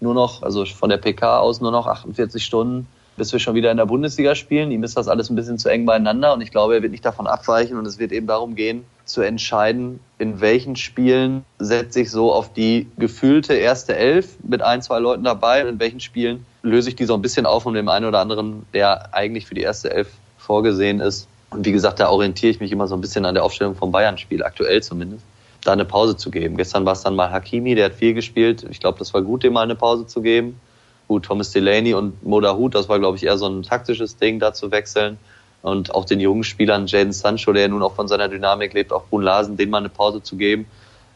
[0.00, 3.70] nur noch, also von der PK aus nur noch 48 Stunden, bis wir schon wieder
[3.70, 4.72] in der Bundesliga spielen.
[4.72, 7.04] Ihm ist das alles ein bisschen zu eng beieinander und ich glaube, er wird nicht
[7.04, 12.10] davon abweichen und es wird eben darum gehen, zu entscheiden, in welchen Spielen setze ich
[12.10, 16.44] so auf die gefühlte erste Elf mit ein, zwei Leuten dabei und in welchen Spielen
[16.62, 19.54] löse ich die so ein bisschen auf und dem einen oder anderen, der eigentlich für
[19.54, 20.08] die erste Elf
[20.44, 21.28] vorgesehen ist.
[21.50, 23.92] Und wie gesagt, da orientiere ich mich immer so ein bisschen an der Aufstellung vom
[23.92, 25.24] Bayern-Spiel, aktuell zumindest,
[25.62, 26.56] da eine Pause zu geben.
[26.56, 28.66] Gestern war es dann mal Hakimi, der hat viel gespielt.
[28.70, 30.60] Ich glaube, das war gut, dem mal eine Pause zu geben.
[31.08, 34.38] Gut, Thomas Delaney und Moda Hut, das war, glaube ich, eher so ein taktisches Ding,
[34.38, 35.18] da zu wechseln
[35.62, 39.04] und auch den jungen Spielern, Jaden Sancho, der nun auch von seiner Dynamik lebt, auch
[39.06, 40.66] Brun Larsen, denen mal eine Pause zu geben.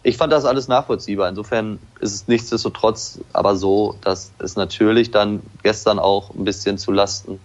[0.03, 1.29] Ich fand das alles nachvollziehbar.
[1.29, 6.93] Insofern ist es nichtsdestotrotz aber so, dass es natürlich dann gestern auch ein bisschen zu
[6.93, 7.41] Lasten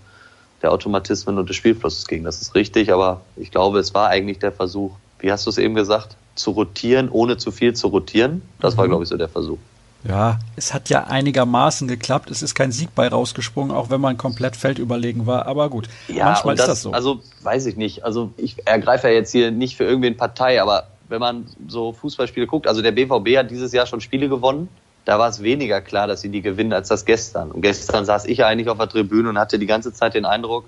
[0.64, 2.24] der Automatismen und des Spielflusses ging.
[2.24, 5.58] Das ist richtig, aber ich glaube, es war eigentlich der Versuch, wie hast du es
[5.58, 8.42] eben gesagt, zu rotieren, ohne zu viel zu rotieren.
[8.60, 8.90] Das war, mhm.
[8.90, 9.60] glaube ich, so der Versuch.
[10.06, 12.30] Ja, es hat ja einigermaßen geklappt.
[12.30, 15.46] Es ist kein Sieg bei rausgesprungen, auch wenn man komplett feldüberlegen war.
[15.46, 16.92] Aber gut, ja, manchmal das, ist das so.
[16.92, 18.04] Also weiß ich nicht.
[18.04, 22.48] Also ich ergreife ja jetzt hier nicht für irgendwen Partei, aber wenn man so Fußballspiele
[22.48, 24.68] guckt, also der BVB hat dieses Jahr schon Spiele gewonnen.
[25.06, 27.52] Da war es weniger klar, dass sie die gewinnen, als das gestern.
[27.52, 30.66] Und gestern saß ich eigentlich auf der Tribüne und hatte die ganze Zeit den Eindruck,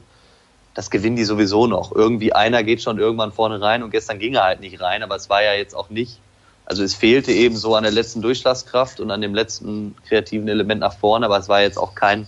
[0.74, 1.94] das gewinnen die sowieso noch.
[1.94, 5.16] Irgendwie einer geht schon irgendwann vorne rein und gestern ging er halt nicht rein, aber
[5.16, 6.20] es war ja jetzt auch nicht
[6.66, 10.82] also es fehlte eben so an der letzten Durchschlagskraft und an dem letzten kreativen Element
[10.82, 12.28] nach vorne, aber es war jetzt auch kein,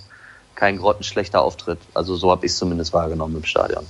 [0.55, 1.79] kein grottenschlechter Auftritt.
[1.95, 3.85] Also so habe ich es zumindest wahrgenommen im Stadion.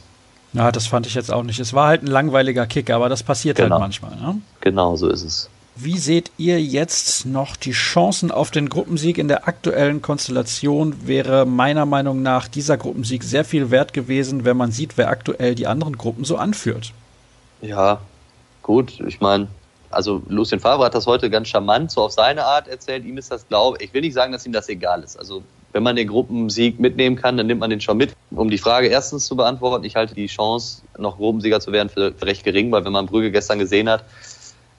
[0.54, 1.60] Ja, das fand ich jetzt auch nicht.
[1.60, 3.82] Es war halt ein langweiliger Kick, aber das passiert halt genau.
[3.82, 4.16] halt manchmal.
[4.16, 4.42] Ne?
[4.62, 5.50] Genau, so ist es.
[5.80, 11.06] Wie seht ihr jetzt noch die Chancen auf den Gruppensieg in der aktuellen Konstellation?
[11.06, 15.54] Wäre meiner Meinung nach dieser Gruppensieg sehr viel wert gewesen, wenn man sieht, wer aktuell
[15.54, 16.94] die anderen Gruppen so anführt.
[17.62, 18.02] Ja,
[18.64, 19.00] gut.
[19.06, 19.50] Ich meine,
[19.92, 23.06] also Lucien Favre hat das heute ganz charmant so auf seine Art erzählt.
[23.06, 25.16] Ihm ist das, glaube ich, will nicht sagen, dass ihm das egal ist.
[25.20, 28.14] Also wenn man den Gruppensieg mitnehmen kann, dann nimmt man den schon mit.
[28.32, 32.16] Um die Frage erstens zu beantworten, ich halte die Chance, noch Gruppensieger zu werden, für,
[32.24, 34.04] recht gering, weil wenn man Brügge gestern gesehen hat,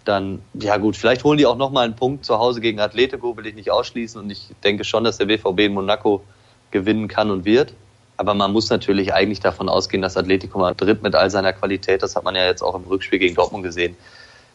[0.09, 3.47] dann, ja gut, vielleicht holen die auch nochmal einen Punkt zu Hause gegen Atletico, will
[3.47, 4.21] ich nicht ausschließen.
[4.21, 6.25] Und ich denke schon, dass der BVB in Monaco
[6.71, 7.75] gewinnen kann und wird.
[8.17, 12.17] Aber man muss natürlich eigentlich davon ausgehen, dass Atletico Madrid mit all seiner Qualität, das
[12.17, 13.97] hat man ja jetzt auch im Rückspiel gegen Dortmund gesehen,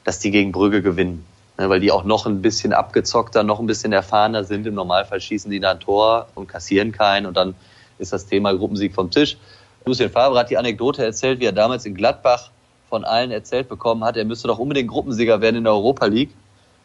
[0.04, 1.26] dass die gegen Brügge gewinnen.
[1.58, 4.66] Ne, weil die auch noch ein bisschen abgezockter, noch ein bisschen erfahrener sind.
[4.66, 7.54] Im Normalfall schießen die da ein Tor und kassieren keinen und dann
[8.00, 9.38] ist das Thema Gruppensieg vom Tisch.
[9.86, 12.50] Lucien Favre hat die Anekdote erzählt, wie er damals in Gladbach
[12.94, 16.30] von allen erzählt bekommen hat, er müsste doch unbedingt Gruppensieger werden in der Europa League.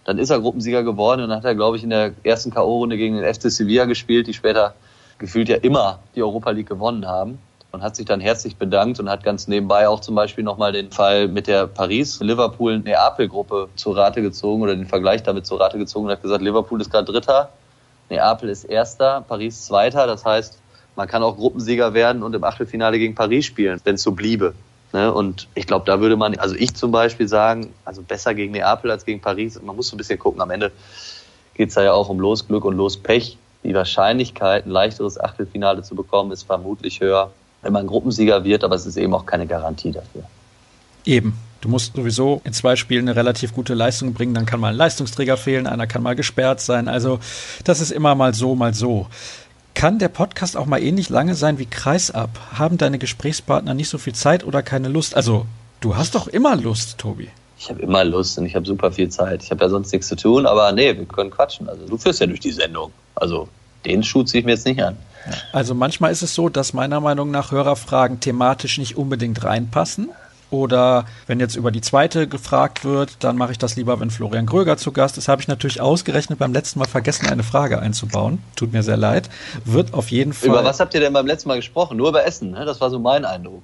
[0.07, 2.97] Dann ist er Gruppensieger geworden und dann hat er, glaube ich, in der ersten K.O.-Runde
[2.97, 4.73] gegen den FC Sevilla gespielt, die später
[5.19, 7.39] gefühlt ja immer die Europa League gewonnen haben
[7.73, 10.93] und hat sich dann herzlich bedankt und hat ganz nebenbei auch zum Beispiel nochmal den
[10.93, 16.13] Fall mit der Paris-Liverpool-Neapel-Gruppe zur Rate gezogen oder den Vergleich damit zur Rate gezogen und
[16.13, 17.51] hat gesagt, Liverpool ist gerade Dritter,
[18.09, 20.07] Neapel ist Erster, Paris Zweiter.
[20.07, 20.59] Das heißt,
[20.97, 24.55] man kann auch Gruppensieger werden und im Achtelfinale gegen Paris spielen, wenn es so bliebe.
[24.93, 25.13] Ne?
[25.13, 28.91] Und ich glaube, da würde man, also ich zum Beispiel sagen, also besser gegen Neapel
[28.91, 29.61] als gegen Paris.
[29.63, 30.41] Man muss so ein bisschen gucken.
[30.41, 30.73] Am Ende
[31.55, 33.37] geht es ja auch um Losglück und Lospech.
[33.65, 37.31] Die Wahrscheinlichkeit, ein leichteres Achtelfinale zu bekommen, ist vermutlich höher
[37.63, 40.25] wenn man Gruppensieger wird, aber es ist eben auch keine Garantie dafür.
[41.05, 41.39] Eben.
[41.61, 44.77] Du musst sowieso in zwei Spielen eine relativ gute Leistung bringen, dann kann mal ein
[44.77, 46.87] Leistungsträger fehlen, einer kann mal gesperrt sein.
[46.87, 47.19] Also
[47.65, 49.09] das ist immer mal so, mal so.
[49.79, 52.31] Kann der Podcast auch mal ähnlich lange sein wie Kreisab?
[52.53, 55.15] Haben deine Gesprächspartner nicht so viel Zeit oder keine Lust?
[55.15, 55.47] Also,
[55.81, 57.29] du hast doch immer Lust, Tobi.
[57.57, 59.45] Ich habe immer Lust und ich habe super viel Zeit.
[59.45, 61.69] Ich habe ja sonst nichts zu tun, aber nee, wir können quatschen.
[61.69, 62.91] Also, du führst ja durch die Sendung.
[63.15, 63.47] Also,
[63.85, 64.97] den Schuh ziehe ich mir jetzt nicht an.
[65.53, 70.09] Also manchmal ist es so, dass meiner Meinung nach Hörerfragen thematisch nicht unbedingt reinpassen.
[70.51, 74.47] Oder wenn jetzt über die zweite gefragt wird, dann mache ich das lieber, wenn Florian
[74.47, 75.29] Gröger zu Gast ist.
[75.29, 78.43] Habe ich natürlich ausgerechnet beim letzten Mal vergessen, eine Frage einzubauen.
[78.57, 79.29] Tut mir sehr leid.
[79.65, 80.49] Wird auf jeden Fall.
[80.49, 81.99] Über was habt ihr denn beim letzten Mal gesprochen?
[81.99, 82.65] Nur über Essen, ne?
[82.65, 83.63] Das war so mein Eindruck.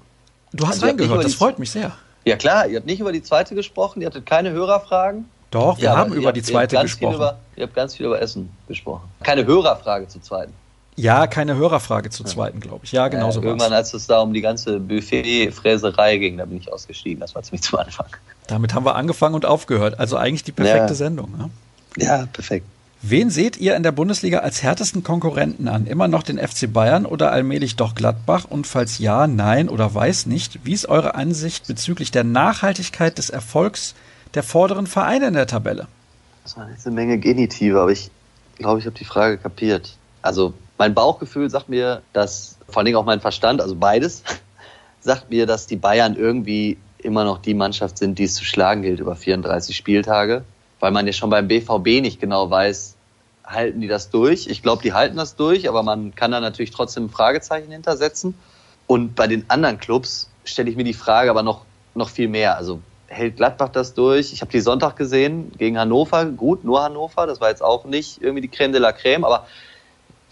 [0.53, 1.93] Du hast also reingehört, das freut mich sehr.
[2.25, 5.27] Ja klar, ihr habt nicht über die zweite gesprochen, ihr hattet keine Hörerfragen.
[5.51, 7.15] Doch, wir ja, haben über die zweite gesprochen.
[7.15, 9.09] Über, ihr habt ganz viel über Essen gesprochen.
[9.23, 10.53] Keine Hörerfrage zur zweiten.
[10.97, 12.93] Ja, keine Hörerfrage zur zweiten, glaube ich.
[12.93, 16.73] Ja, genau so Irgendwann, als es da um die ganze Buffet-Fräserei ging, da bin ich
[16.73, 17.21] ausgestiegen.
[17.21, 18.07] Das war ziemlich zum Anfang.
[18.47, 19.99] Damit haben wir angefangen und aufgehört.
[19.99, 20.95] Also eigentlich die perfekte ja.
[20.95, 21.37] Sendung.
[21.37, 21.51] Ne?
[21.97, 22.67] Ja, perfekt.
[23.03, 25.87] Wen seht ihr in der Bundesliga als härtesten Konkurrenten an?
[25.87, 28.47] Immer noch den FC Bayern oder allmählich doch Gladbach?
[28.49, 33.29] Und falls ja, nein oder weiß nicht, wie ist eure Ansicht bezüglich der Nachhaltigkeit des
[33.29, 33.95] Erfolgs
[34.33, 35.87] der vorderen Vereine in der Tabelle?
[36.45, 38.11] Das war jetzt eine Menge Genitive, aber ich
[38.57, 39.97] glaube, ich habe die Frage kapiert.
[40.23, 44.23] Also mein Bauchgefühl sagt mir, dass vor allen Dingen auch mein Verstand, also beides,
[45.01, 48.83] sagt mir, dass die Bayern irgendwie immer noch die Mannschaft sind, die es zu schlagen
[48.83, 50.45] gilt über 34 Spieltage,
[50.81, 52.97] weil man ja schon beim BVB nicht genau weiß,
[53.45, 54.47] halten die das durch?
[54.47, 58.35] Ich glaube, die halten das durch, aber man kann da natürlich trotzdem ein Fragezeichen hintersetzen.
[58.87, 62.57] Und bei den anderen Clubs stelle ich mir die Frage aber noch, noch viel mehr.
[62.57, 64.33] Also hält Gladbach das durch.
[64.33, 68.21] Ich habe die Sonntag gesehen gegen Hannover, gut, nur Hannover, das war jetzt auch nicht
[68.21, 69.47] irgendwie die Creme de la Creme, aber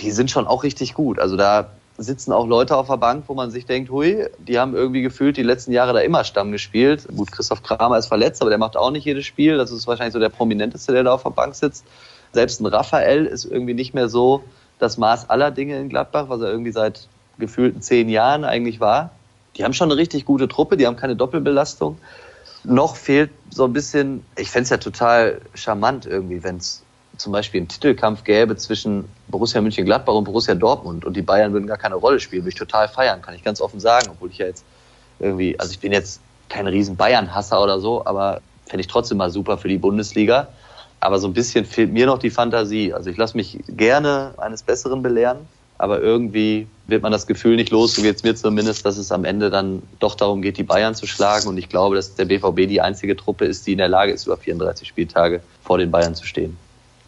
[0.02, 1.18] die sind schon auch richtig gut.
[1.18, 4.74] Also da sitzen auch Leute auf der Bank, wo man sich denkt, hui, die haben
[4.74, 7.06] irgendwie gefühlt die letzten Jahre da immer Stamm gespielt.
[7.14, 9.56] Gut, Christoph Kramer ist verletzt, aber der macht auch nicht jedes Spiel.
[9.56, 11.84] Das ist wahrscheinlich so der prominenteste, der da auf der Bank sitzt.
[12.32, 14.42] Selbst ein Raphael ist irgendwie nicht mehr so
[14.78, 19.10] das Maß aller Dinge in Gladbach, was er irgendwie seit gefühlten zehn Jahren eigentlich war.
[19.56, 21.98] Die haben schon eine richtig gute Truppe, die haben keine Doppelbelastung.
[22.64, 26.82] Noch fehlt so ein bisschen, ich fände es ja total charmant irgendwie, wenn es
[27.16, 31.66] zum Beispiel einen Titelkampf gäbe zwischen Borussia München-Gladbach und Borussia Dortmund und die Bayern würden
[31.66, 34.38] gar keine Rolle spielen, würde ich total feiern, kann ich ganz offen sagen, obwohl ich
[34.38, 34.64] ja jetzt
[35.18, 39.30] irgendwie, also ich bin jetzt kein riesen Bayern-Hasser oder so, aber fände ich trotzdem mal
[39.30, 40.48] super für die Bundesliga.
[41.00, 42.92] Aber so ein bisschen fehlt mir noch die Fantasie.
[42.92, 45.38] Also ich lasse mich gerne eines Besseren belehren,
[45.78, 49.10] aber irgendwie wird man das Gefühl nicht los, so geht es mir zumindest, dass es
[49.10, 51.48] am Ende dann doch darum geht, die Bayern zu schlagen.
[51.48, 54.26] Und ich glaube, dass der BVB die einzige Truppe ist, die in der Lage ist,
[54.26, 56.56] über 34 Spieltage vor den Bayern zu stehen.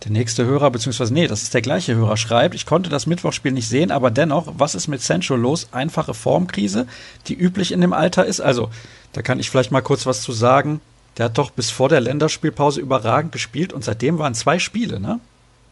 [0.03, 3.53] Der nächste Hörer, beziehungsweise nee, das ist der gleiche Hörer, schreibt, ich konnte das Mittwochspiel
[3.53, 5.69] nicht sehen, aber dennoch, was ist mit Sancho los?
[5.73, 6.87] Einfache Formkrise,
[7.27, 8.41] die üblich in dem Alter ist.
[8.41, 8.69] Also,
[9.13, 10.81] da kann ich vielleicht mal kurz was zu sagen.
[11.17, 15.21] Der hat doch bis vor der Länderspielpause überragend gespielt und seitdem waren zwei Spiele, ne?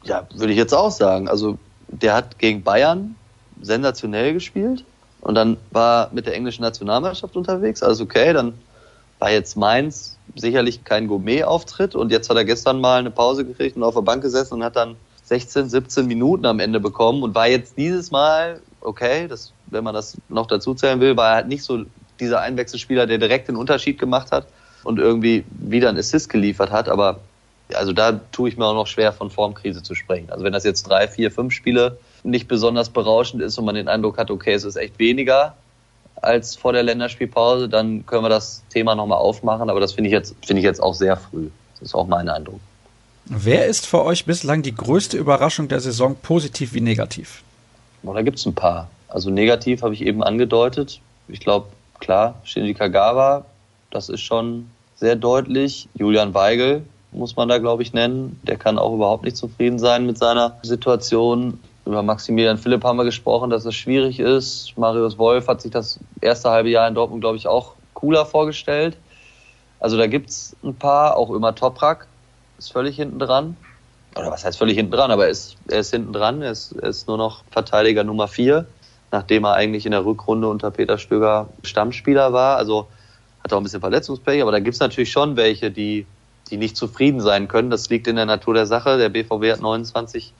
[0.05, 1.29] Ja, würde ich jetzt auch sagen.
[1.29, 1.59] Also,
[1.89, 3.17] der hat gegen Bayern
[3.61, 4.85] sensationell gespielt
[5.21, 7.83] und dann war mit der englischen Nationalmannschaft unterwegs.
[7.83, 8.55] Also, okay, dann
[9.19, 13.77] war jetzt Mainz sicherlich kein Gourmet-Auftritt und jetzt hat er gestern mal eine Pause gekriegt
[13.77, 17.35] und auf der Bank gesessen und hat dann 16, 17 Minuten am Ende bekommen und
[17.35, 21.35] war jetzt dieses Mal, okay, das, wenn man das noch dazu zählen will, war er
[21.37, 21.85] halt nicht so
[22.21, 24.47] dieser Einwechselspieler, der direkt den Unterschied gemacht hat
[24.85, 27.21] und irgendwie wieder einen Assist geliefert hat, aber
[27.75, 30.31] also da tue ich mir auch noch schwer von Formkrise zu sprechen.
[30.31, 33.89] Also wenn das jetzt drei, vier, fünf Spiele nicht besonders berauschend ist und man den
[33.89, 35.57] Eindruck hat, okay, es ist echt weniger,
[36.23, 39.69] als vor der Länderspielpause, dann können wir das Thema nochmal aufmachen.
[39.69, 41.49] Aber das finde ich jetzt, finde ich jetzt auch sehr früh.
[41.75, 42.61] Das ist auch mein Eindruck.
[43.27, 47.43] Wer ist für euch bislang die größte Überraschung der Saison, positiv wie negativ?
[48.03, 48.89] Boah, da gibt es ein paar.
[49.09, 51.01] Also negativ habe ich eben angedeutet.
[51.29, 51.69] Ich glaube,
[52.01, 53.45] klar, Shinji Kagawa,
[53.91, 55.89] das ist schon sehr deutlich.
[55.95, 56.83] Julian Weigel
[57.13, 58.41] muss man da, glaube ich, nennen.
[58.43, 61.61] Der kann auch überhaupt nicht zufrieden sein mit seiner Situation.
[61.85, 64.77] Über Maximilian Philipp haben wir gesprochen, dass es schwierig ist.
[64.77, 68.97] Marius Wolf hat sich das erste halbe Jahr in Dortmund, glaube ich, auch cooler vorgestellt.
[69.81, 72.07] Also da gibt es ein paar, auch immer Toprak
[72.57, 73.57] ist völlig hinten dran.
[74.15, 76.73] Oder was heißt völlig hinten dran, aber er ist, er ist hinten dran, er ist,
[76.73, 78.67] er ist nur noch Verteidiger Nummer vier,
[79.11, 82.59] nachdem er eigentlich in der Rückrunde unter Peter Stöger Stammspieler war.
[82.59, 82.89] Also
[83.43, 86.07] hat auch ein bisschen Verletzungspech, aber da gibt es natürlich schon welche, die,
[86.51, 87.71] die nicht zufrieden sein können.
[87.71, 88.99] Das liegt in der Natur der Sache.
[88.99, 90.33] Der BVB hat 29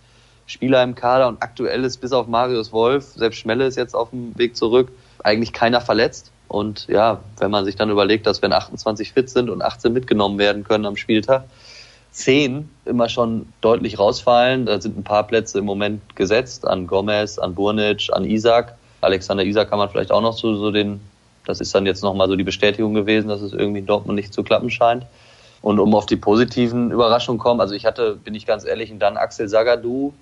[0.47, 4.11] Spieler im Kader und aktuell ist bis auf Marius Wolf, selbst Schmelle ist jetzt auf
[4.11, 4.91] dem Weg zurück,
[5.23, 6.31] eigentlich keiner verletzt.
[6.49, 10.39] Und ja, wenn man sich dann überlegt, dass wenn 28 fit sind und 18 mitgenommen
[10.39, 11.45] werden können am Spieltag,
[12.13, 14.67] 10 immer schon deutlich rausfallen.
[14.67, 18.75] Da sind ein paar Plätze im Moment gesetzt an Gomez, an Burnic, an Isaac.
[19.01, 21.01] Alexander Isaac kann man vielleicht auch noch so, so den,
[21.47, 24.33] das ist dann jetzt nochmal so die Bestätigung gewesen, dass es irgendwie in Dortmund nicht
[24.33, 25.07] zu klappen scheint.
[25.63, 28.99] Und um auf die positiven Überraschungen kommen, also ich hatte, bin ich ganz ehrlich, und
[28.99, 30.13] dann Axel Sagadou,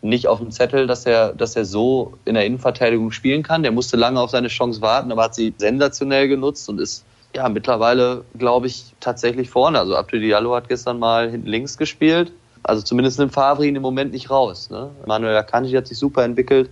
[0.00, 3.62] nicht auf dem Zettel, dass er, dass er so in der Innenverteidigung spielen kann.
[3.62, 7.48] Der musste lange auf seine Chance warten, aber hat sie sensationell genutzt und ist ja
[7.48, 9.78] mittlerweile, glaube ich, tatsächlich vorne.
[9.78, 12.32] Also Abdul Diallo hat gestern mal hinten links gespielt.
[12.62, 14.70] Also zumindest nimmt Favre ihn im Moment nicht raus.
[14.70, 14.90] Ne?
[15.06, 16.70] Manuel Akanji hat sich super entwickelt.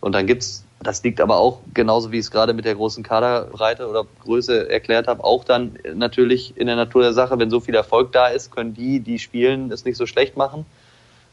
[0.00, 3.02] Und dann gibt's, das liegt aber auch, genauso wie ich es gerade mit der großen
[3.02, 7.58] Kaderbreite oder Größe erklärt habe, auch dann natürlich in der Natur der Sache, wenn so
[7.58, 10.66] viel Erfolg da ist, können die, die spielen, es nicht so schlecht machen.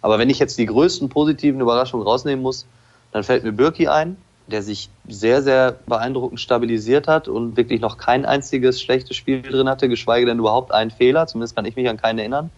[0.05, 2.67] Aber wenn ich jetzt die größten positiven Überraschungen rausnehmen muss,
[3.11, 7.97] dann fällt mir Birki ein, der sich sehr, sehr beeindruckend stabilisiert hat und wirklich noch
[7.97, 11.25] kein einziges schlechtes Spiel drin hatte, geschweige denn überhaupt einen Fehler.
[11.25, 12.51] Zumindest kann ich mich an keinen erinnern.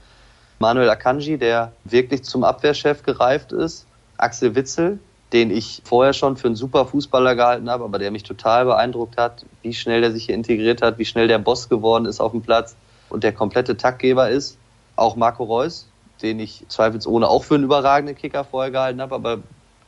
[0.59, 3.87] Manuel Akanji, der wirklich zum Abwehrchef gereift ist.
[4.17, 4.99] Axel Witzel,
[5.31, 9.15] den ich vorher schon für einen super Fußballer gehalten habe, aber der mich total beeindruckt
[9.15, 12.33] hat, wie schnell der sich hier integriert hat, wie schnell der Boss geworden ist auf
[12.33, 12.75] dem Platz
[13.07, 14.57] und der komplette Taktgeber ist.
[14.97, 15.87] Auch Marco Reus,
[16.21, 19.39] den ich zweifelsohne auch für einen überragenden Kicker vorher gehalten habe, aber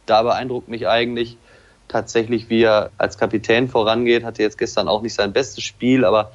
[0.05, 1.37] da beeindruckt mich eigentlich
[1.87, 4.23] tatsächlich, wie er als Kapitän vorangeht.
[4.23, 6.31] Hatte jetzt gestern auch nicht sein bestes Spiel, aber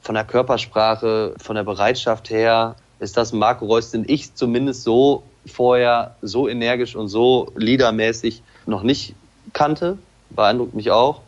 [0.00, 5.24] von der Körpersprache, von der Bereitschaft her ist das Marco Reus, den ich zumindest so
[5.46, 9.14] vorher so energisch und so liedermäßig noch nicht
[9.52, 9.98] kannte.
[10.30, 11.20] Beeindruckt mich auch.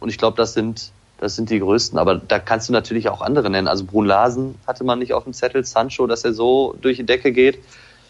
[0.00, 1.98] Und ich glaube, das sind das sind die größten.
[1.98, 3.68] Aber da kannst du natürlich auch andere nennen.
[3.68, 7.06] Also Brun Larsen hatte man nicht auf dem Zettel, Sancho, dass er so durch die
[7.06, 7.58] Decke geht.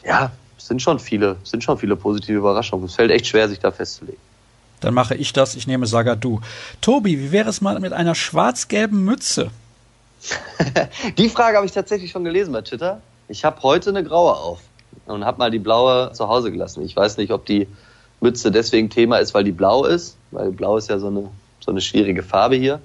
[0.04, 2.86] Ja, sind schon viele, sind schon viele positive Überraschungen.
[2.86, 4.20] Es fällt echt schwer, sich da festzulegen.
[4.80, 6.40] Dann mache ich das, ich nehme Sagadu.
[6.80, 9.50] Tobi, wie wäre es mal mit einer schwarz-gelben Mütze?
[11.18, 13.00] die Frage habe ich tatsächlich schon gelesen bei Twitter.
[13.28, 14.60] Ich habe heute eine graue auf
[15.06, 16.84] und habe mal die blaue zu Hause gelassen.
[16.84, 17.66] Ich weiß nicht, ob die
[18.20, 21.70] Mütze deswegen Thema ist, weil die blau ist, weil blau ist ja so eine, so
[21.70, 22.80] eine schwierige Farbe hier.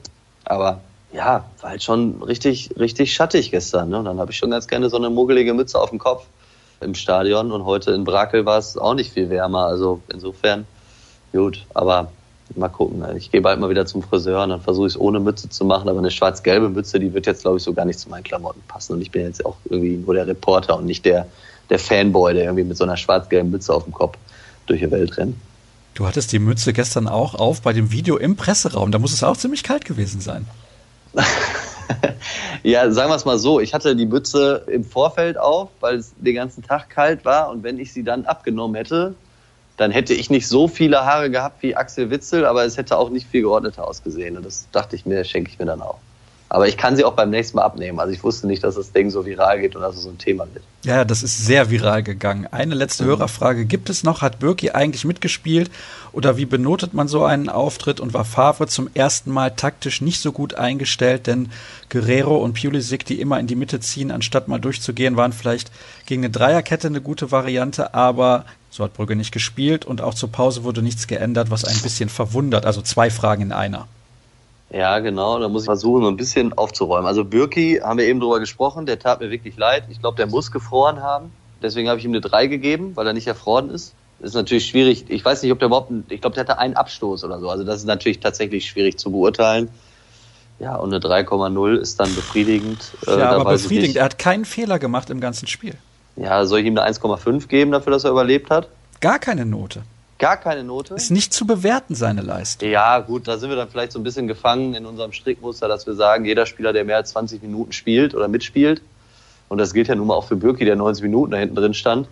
[0.45, 0.81] Aber
[1.13, 3.89] ja, war halt schon richtig, richtig schattig gestern.
[3.89, 3.99] Ne?
[3.99, 6.25] Und dann habe ich schon ganz gerne so eine muggelige Mütze auf dem Kopf
[6.81, 7.51] im Stadion.
[7.51, 9.65] Und heute in Brakel war es auch nicht viel wärmer.
[9.65, 10.65] Also insofern
[11.31, 11.65] gut.
[11.73, 12.11] Aber
[12.55, 13.03] mal gucken.
[13.15, 15.65] Ich gehe bald mal wieder zum Friseur und dann versuche ich es ohne Mütze zu
[15.65, 15.87] machen.
[15.87, 18.61] Aber eine schwarz-gelbe Mütze, die wird jetzt, glaube ich, so gar nicht zu meinen Klamotten
[18.67, 18.93] passen.
[18.93, 21.27] Und ich bin jetzt auch irgendwie nur der Reporter und nicht der,
[21.69, 24.17] der Fanboy, der irgendwie mit so einer schwarz-gelben Mütze auf dem Kopf
[24.65, 25.35] durch die Welt rennt.
[25.93, 28.91] Du hattest die Mütze gestern auch auf bei dem Video im Presseraum.
[28.91, 30.47] Da muss es auch ziemlich kalt gewesen sein.
[32.63, 33.59] ja, sagen wir es mal so.
[33.59, 37.49] Ich hatte die Mütze im Vorfeld auf, weil es den ganzen Tag kalt war.
[37.49, 39.13] Und wenn ich sie dann abgenommen hätte,
[39.77, 43.09] dann hätte ich nicht so viele Haare gehabt wie Axel Witzel, aber es hätte auch
[43.09, 44.35] nicht viel geordneter ausgesehen.
[44.37, 45.99] Und das dachte ich mir, schenke ich mir dann auch.
[46.53, 47.99] Aber ich kann sie auch beim nächsten Mal abnehmen.
[47.99, 50.19] Also ich wusste nicht, dass das Ding so viral geht und dass es so ein
[50.19, 50.63] Thema wird.
[50.83, 52.47] Ja, das ist sehr viral gegangen.
[52.51, 53.07] Eine letzte mhm.
[53.07, 54.21] Hörerfrage gibt es noch.
[54.21, 55.71] Hat Birki eigentlich mitgespielt?
[56.11, 57.99] Oder wie benotet man so einen Auftritt?
[57.99, 61.25] Und war Favre zum ersten Mal taktisch nicht so gut eingestellt?
[61.25, 61.49] Denn
[61.89, 65.71] Guerrero und Pulisic, die immer in die Mitte ziehen, anstatt mal durchzugehen, waren vielleicht
[66.05, 67.95] gegen eine Dreierkette eine gute Variante.
[67.95, 71.81] Aber so hat Brügge nicht gespielt und auch zur Pause wurde nichts geändert, was ein
[71.81, 72.67] bisschen verwundert.
[72.67, 73.87] Also zwei Fragen in einer.
[74.73, 75.39] Ja, genau.
[75.39, 77.05] Da muss ich versuchen, so ein bisschen aufzuräumen.
[77.05, 78.87] Also Birki haben wir eben drüber gesprochen.
[78.87, 79.83] Der tat mir wirklich leid.
[79.89, 81.31] Ich glaube, der muss gefroren haben.
[81.61, 83.93] Deswegen habe ich ihm eine 3 gegeben, weil er nicht erfroren ist.
[84.19, 85.05] Das ist natürlich schwierig.
[85.09, 87.49] Ich weiß nicht, ob der überhaupt, ich glaube, der hatte einen Abstoß oder so.
[87.49, 89.69] Also das ist natürlich tatsächlich schwierig zu beurteilen.
[90.59, 92.79] Ja, und eine 3,0 ist dann befriedigend.
[93.05, 93.97] Äh, ja, aber befriedigend.
[93.97, 95.75] Er hat keinen Fehler gemacht im ganzen Spiel.
[96.15, 98.69] Ja, soll ich ihm eine 1,5 geben dafür, dass er überlebt hat?
[99.01, 99.83] Gar keine Note.
[100.23, 100.93] Gar keine Note?
[100.93, 102.69] Ist nicht zu bewerten, seine Leistung.
[102.69, 105.85] Ja, gut, da sind wir dann vielleicht so ein bisschen gefangen in unserem Strickmuster, dass
[105.85, 108.81] wir sagen, jeder Spieler, der mehr als 20 Minuten spielt oder mitspielt,
[109.49, 111.73] und das gilt ja nun mal auch für Birki, der 90 Minuten da hinten drin
[111.73, 112.07] stand,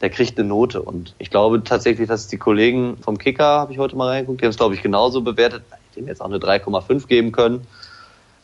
[0.00, 0.80] der kriegt eine Note.
[0.80, 4.44] Und ich glaube tatsächlich, dass die Kollegen vom Kicker, habe ich heute mal reingeguckt, die
[4.44, 5.64] haben es, glaube ich, genauso bewertet.
[5.90, 7.66] Ich hätte jetzt auch eine 3,5 geben können.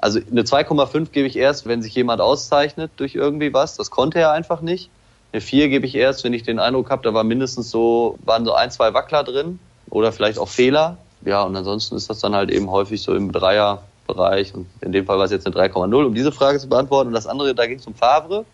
[0.00, 3.76] Also eine 2,5 gebe ich erst, wenn sich jemand auszeichnet durch irgendwie was.
[3.76, 4.90] Das konnte er einfach nicht.
[5.32, 8.44] Eine 4 gebe ich erst, wenn ich den Eindruck habe, da war mindestens so, waren
[8.44, 9.58] so ein, zwei Wackler drin
[9.90, 10.98] oder vielleicht auch Fehler.
[11.24, 15.06] Ja, und ansonsten ist das dann halt eben häufig so im Dreierbereich und in dem
[15.06, 17.08] Fall war es jetzt eine 3,0, um diese Frage zu beantworten.
[17.08, 18.44] Und das andere, da ging es um Favre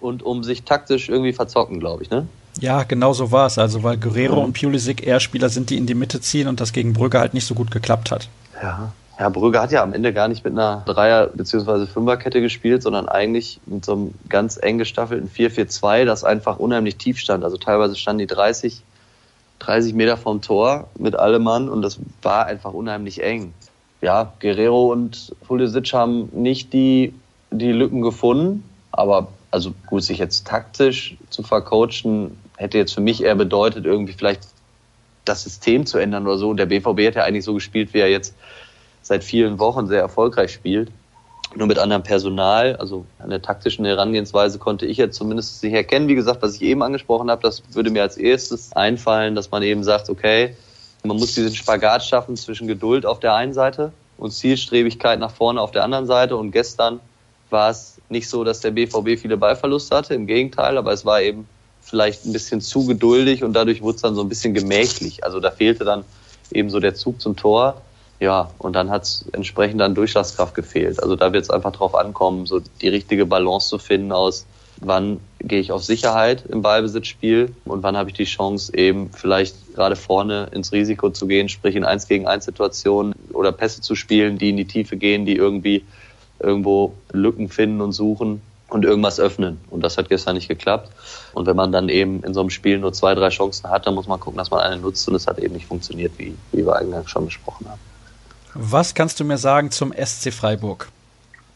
[0.00, 2.26] und um sich taktisch irgendwie verzocken, glaube ich, ne?
[2.58, 3.58] Ja, genau so war es.
[3.58, 4.46] Also, weil Guerrero mhm.
[4.46, 7.32] und Pulisic eher Spieler sind, die in die Mitte ziehen und das gegen Brügge halt
[7.32, 8.28] nicht so gut geklappt hat.
[8.60, 11.84] Ja, ja, Brügge hat ja am Ende gar nicht mit einer Dreier- bzw.
[11.84, 17.18] Fünferkette gespielt, sondern eigentlich mit so einem ganz eng gestaffelten 4-4-2, das einfach unheimlich tief
[17.18, 17.44] stand.
[17.44, 18.80] Also teilweise standen die 30,
[19.58, 23.52] 30 Meter vom Tor mit allem Mann und das war einfach unheimlich eng.
[24.00, 27.12] Ja, Guerrero und Pulisic haben nicht die,
[27.50, 33.22] die Lücken gefunden, aber also gut, sich jetzt taktisch zu vercoachen, hätte jetzt für mich
[33.22, 34.44] eher bedeutet, irgendwie vielleicht
[35.26, 36.48] das System zu ändern oder so.
[36.48, 38.34] Und der BVB hat ja eigentlich so gespielt, wie er jetzt
[39.02, 40.90] seit vielen Wochen sehr erfolgreich spielt.
[41.56, 46.06] Nur mit anderem Personal, also an der taktischen Herangehensweise konnte ich jetzt zumindest nicht erkennen.
[46.06, 49.62] Wie gesagt, was ich eben angesprochen habe, das würde mir als erstes einfallen, dass man
[49.64, 50.54] eben sagt, okay,
[51.02, 55.60] man muss diesen Spagat schaffen zwischen Geduld auf der einen Seite und Zielstrebigkeit nach vorne
[55.60, 56.36] auf der anderen Seite.
[56.36, 57.00] Und gestern
[57.48, 61.20] war es nicht so, dass der BVB viele Ballverluste hatte, im Gegenteil, aber es war
[61.20, 61.48] eben
[61.80, 65.24] vielleicht ein bisschen zu geduldig und dadurch wurde es dann so ein bisschen gemächlich.
[65.24, 66.04] Also da fehlte dann
[66.52, 67.80] eben so der Zug zum Tor.
[68.20, 71.02] Ja, und dann hat es entsprechend an Durchschlagskraft gefehlt.
[71.02, 74.46] Also da wird es einfach drauf ankommen, so die richtige Balance zu finden aus,
[74.80, 79.74] wann gehe ich auf Sicherheit im Ballbesitzspiel und wann habe ich die Chance, eben vielleicht
[79.74, 83.94] gerade vorne ins Risiko zu gehen, sprich in 1 gegen 1 Situationen oder Pässe zu
[83.94, 85.84] spielen, die in die Tiefe gehen, die irgendwie
[86.38, 89.60] irgendwo Lücken finden und suchen und irgendwas öffnen.
[89.70, 90.90] Und das hat gestern nicht geklappt.
[91.32, 93.94] Und wenn man dann eben in so einem Spiel nur zwei, drei Chancen hat, dann
[93.94, 96.66] muss man gucken, dass man eine nutzt und es hat eben nicht funktioniert, wie, wie
[96.66, 97.89] wir eingangs schon besprochen haben.
[98.54, 100.88] Was kannst du mir sagen zum SC Freiburg?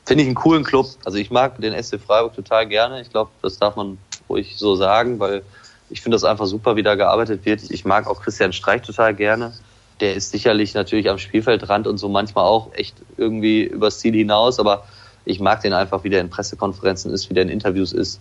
[0.07, 0.87] Finde ich einen coolen Club.
[1.05, 3.01] Also ich mag den SC Freiburg total gerne.
[3.01, 5.43] Ich glaube, das darf man ruhig so sagen, weil
[5.91, 7.71] ich finde das einfach super, wie da gearbeitet wird.
[7.71, 9.53] Ich mag auch Christian Streich total gerne.
[10.01, 14.59] Der ist sicherlich natürlich am Spielfeldrand und so manchmal auch echt irgendwie übers Ziel hinaus,
[14.59, 14.85] aber
[15.25, 18.21] ich mag den einfach, wie der in Pressekonferenzen ist, wie der in Interviews ist.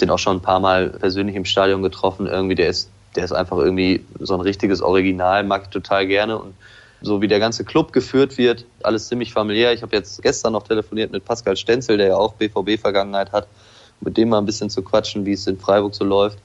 [0.00, 2.26] Den auch schon ein paar Mal persönlich im Stadion getroffen.
[2.26, 6.38] Irgendwie, der ist, der ist einfach irgendwie so ein richtiges Original, mag ich total gerne
[6.38, 6.54] und
[7.00, 9.72] so wie der ganze Club geführt wird, alles ziemlich familiär.
[9.72, 13.46] Ich habe jetzt gestern noch telefoniert mit Pascal Stenzel, der ja auch BVB-Vergangenheit hat,
[14.00, 16.38] mit dem mal ein bisschen zu quatschen, wie es in Freiburg so läuft.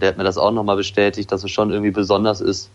[0.00, 2.70] Der hat mir das auch nochmal bestätigt, dass es schon irgendwie besonders ist,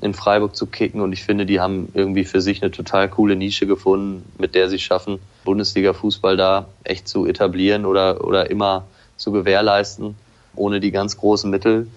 [0.00, 1.00] in Freiburg zu kicken.
[1.00, 4.68] Und ich finde, die haben irgendwie für sich eine total coole Nische gefunden, mit der
[4.68, 8.84] sie schaffen, Bundesliga-Fußball da echt zu etablieren oder, oder immer
[9.16, 10.16] zu gewährleisten,
[10.56, 11.88] ohne die ganz großen Mittel.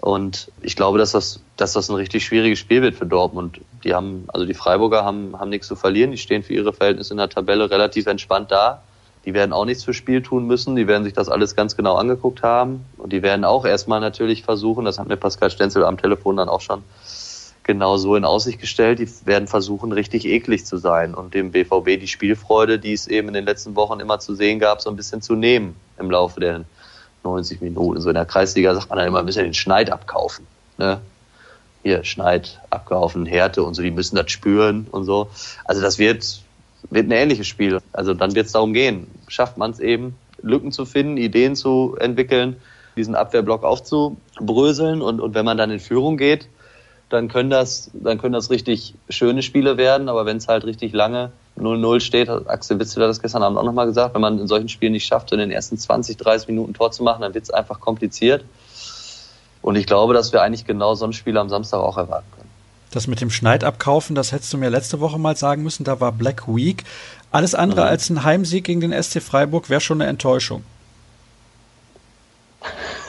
[0.00, 3.60] Und ich glaube, dass das, dass das ein richtig schwieriges Spiel wird für Dortmund.
[3.84, 6.10] Die haben, also die Freiburger haben, haben nichts zu verlieren.
[6.10, 8.82] Die stehen für ihre Verhältnisse in der Tabelle relativ entspannt da.
[9.24, 10.76] Die werden auch nichts fürs Spiel tun müssen.
[10.76, 12.84] Die werden sich das alles ganz genau angeguckt haben.
[12.96, 16.48] Und die werden auch erstmal natürlich versuchen, das hat mir Pascal Stenzel am Telefon dann
[16.48, 16.82] auch schon
[17.70, 22.00] genau so in Aussicht gestellt, die werden versuchen, richtig eklig zu sein und dem BVB
[22.00, 24.96] die Spielfreude, die es eben in den letzten Wochen immer zu sehen gab, so ein
[24.96, 26.64] bisschen zu nehmen im Laufe der
[27.22, 28.00] 90 Minuten.
[28.00, 30.48] So in der Kreisliga sagt man dann immer, wir müssen den Schneid abkaufen.
[30.78, 31.00] Ne?
[31.82, 35.30] Hier, Schneid abkaufen, Härte und so, die müssen das spüren und so.
[35.64, 36.40] Also das wird,
[36.90, 37.78] wird ein ähnliches Spiel.
[37.92, 41.96] Also dann wird es darum gehen, schafft man es eben, Lücken zu finden, Ideen zu
[42.00, 42.56] entwickeln,
[42.96, 46.48] diesen Abwehrblock aufzubröseln und, und wenn man dann in Führung geht,
[47.10, 50.92] dann können das, dann können das richtig schöne Spiele werden, aber wenn es halt richtig
[50.92, 54.46] lange 0-0 steht, hat Axel Witzel das gestern Abend auch nochmal gesagt, wenn man in
[54.46, 57.44] solchen Spielen nicht schafft, in den ersten 20, 30 Minuten Tor zu machen, dann wird
[57.44, 58.44] es einfach kompliziert.
[59.62, 62.50] Und ich glaube, dass wir eigentlich genau so ein Spiel am Samstag auch erwarten können.
[62.90, 66.00] Das mit dem Schneid abkaufen, das hättest du mir letzte Woche mal sagen müssen, da
[66.00, 66.84] war Black Week.
[67.30, 67.86] Alles andere mhm.
[67.86, 70.64] als ein Heimsieg gegen den SC Freiburg wäre schon eine Enttäuschung.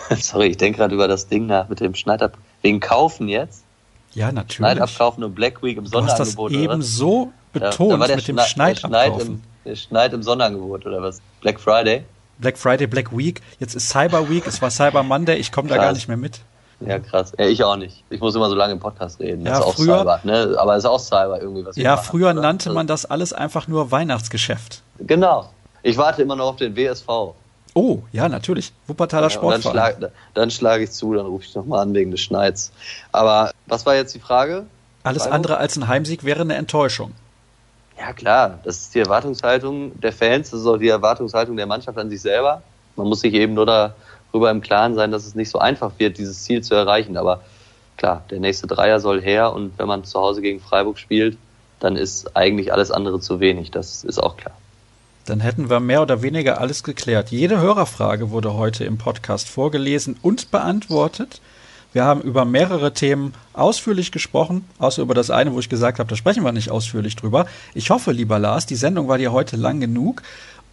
[0.19, 2.37] Sorry, ich denke gerade über das Ding nach mit dem Schneid ab.
[2.61, 3.63] Wegen Kaufen jetzt?
[4.13, 4.57] Ja, natürlich.
[4.57, 6.51] Schneid abkaufen und Black Week im Sonderangebot.
[6.51, 9.27] Du hast das eben so betont ja, mit dem Schneid, Schneid abkaufen.
[9.27, 11.21] Im, der Schneid im Sonderangebot oder was?
[11.39, 12.03] Black Friday?
[12.41, 13.41] Black Friday, Black Week.
[13.59, 16.41] Jetzt ist Cyber Week, es war Cyber Monday, ich komme da gar nicht mehr mit.
[16.85, 17.31] Ja, krass.
[17.37, 18.03] Ja, ich auch nicht.
[18.09, 19.45] Ich muss immer so lange im Podcast reden.
[19.45, 20.55] Das ja, ist früher, auch Cyber, ne?
[20.57, 21.75] Aber es ist auch Cyber irgendwie was.
[21.75, 24.81] Ja, früher machen, nannte man das alles einfach nur Weihnachtsgeschäft.
[24.99, 25.49] Genau.
[25.83, 27.07] Ich warte immer noch auf den WSV.
[27.73, 28.73] Oh, ja, natürlich.
[28.87, 29.61] Wuppertaler ja, Sportverein.
[29.75, 32.71] Dann, schlag, dann schlage ich zu, dann rufe ich nochmal an wegen des Schneids.
[33.11, 34.65] Aber was war jetzt die Frage?
[35.03, 37.13] Alles andere als ein Heimsieg wäre eine Enttäuschung.
[38.01, 38.57] Ja, klar.
[38.63, 42.19] Das ist die Erwartungshaltung der Fans, das ist auch die Erwartungshaltung der Mannschaft an sich
[42.19, 42.63] selber.
[42.95, 46.17] Man muss sich eben nur darüber im Klaren sein, dass es nicht so einfach wird,
[46.17, 47.15] dieses Ziel zu erreichen.
[47.15, 47.41] Aber
[47.97, 51.37] klar, der nächste Dreier soll her und wenn man zu Hause gegen Freiburg spielt,
[51.79, 53.69] dann ist eigentlich alles andere zu wenig.
[53.69, 54.55] Das ist auch klar.
[55.25, 57.29] Dann hätten wir mehr oder weniger alles geklärt.
[57.29, 61.39] Jede Hörerfrage wurde heute im Podcast vorgelesen und beantwortet.
[61.93, 66.09] Wir haben über mehrere Themen ausführlich gesprochen, außer über das eine, wo ich gesagt habe,
[66.09, 67.45] da sprechen wir nicht ausführlich drüber.
[67.73, 70.21] Ich hoffe, lieber Lars, die Sendung war dir heute lang genug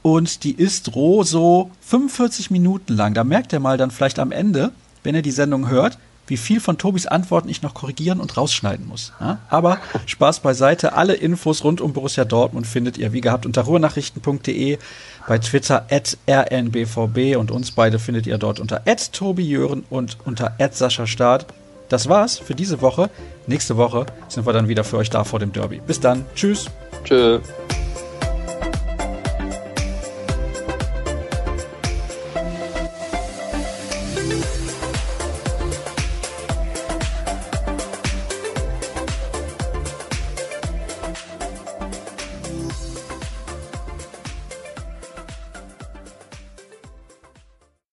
[0.03, 3.15] und die ist roh so 45 Minuten lang.
[3.15, 4.71] Da merkt ihr mal dann vielleicht am Ende,
[5.03, 5.99] wenn ihr die Sendung hört,
[6.29, 9.13] wie viel von Tobis Antworten ich noch korrigieren und rausschneiden muss.
[9.21, 9.39] Ja?
[9.49, 10.93] Aber Spaß beiseite.
[10.93, 14.79] Alle Infos rund um Borussia Dortmund findet ihr wie gehabt unter ruhrnachrichten.de,
[15.27, 20.19] bei Twitter at rnbvb und uns beide findet ihr dort unter at Tobi Jören und
[20.25, 21.47] unter at Sascha Staat.
[21.89, 23.11] Das war's für diese Woche.
[23.47, 25.81] Nächste Woche sind wir dann wieder für euch da vor dem Derby.
[25.87, 26.27] Bis dann.
[26.35, 26.67] Tschüss.
[27.05, 27.41] Tschüss.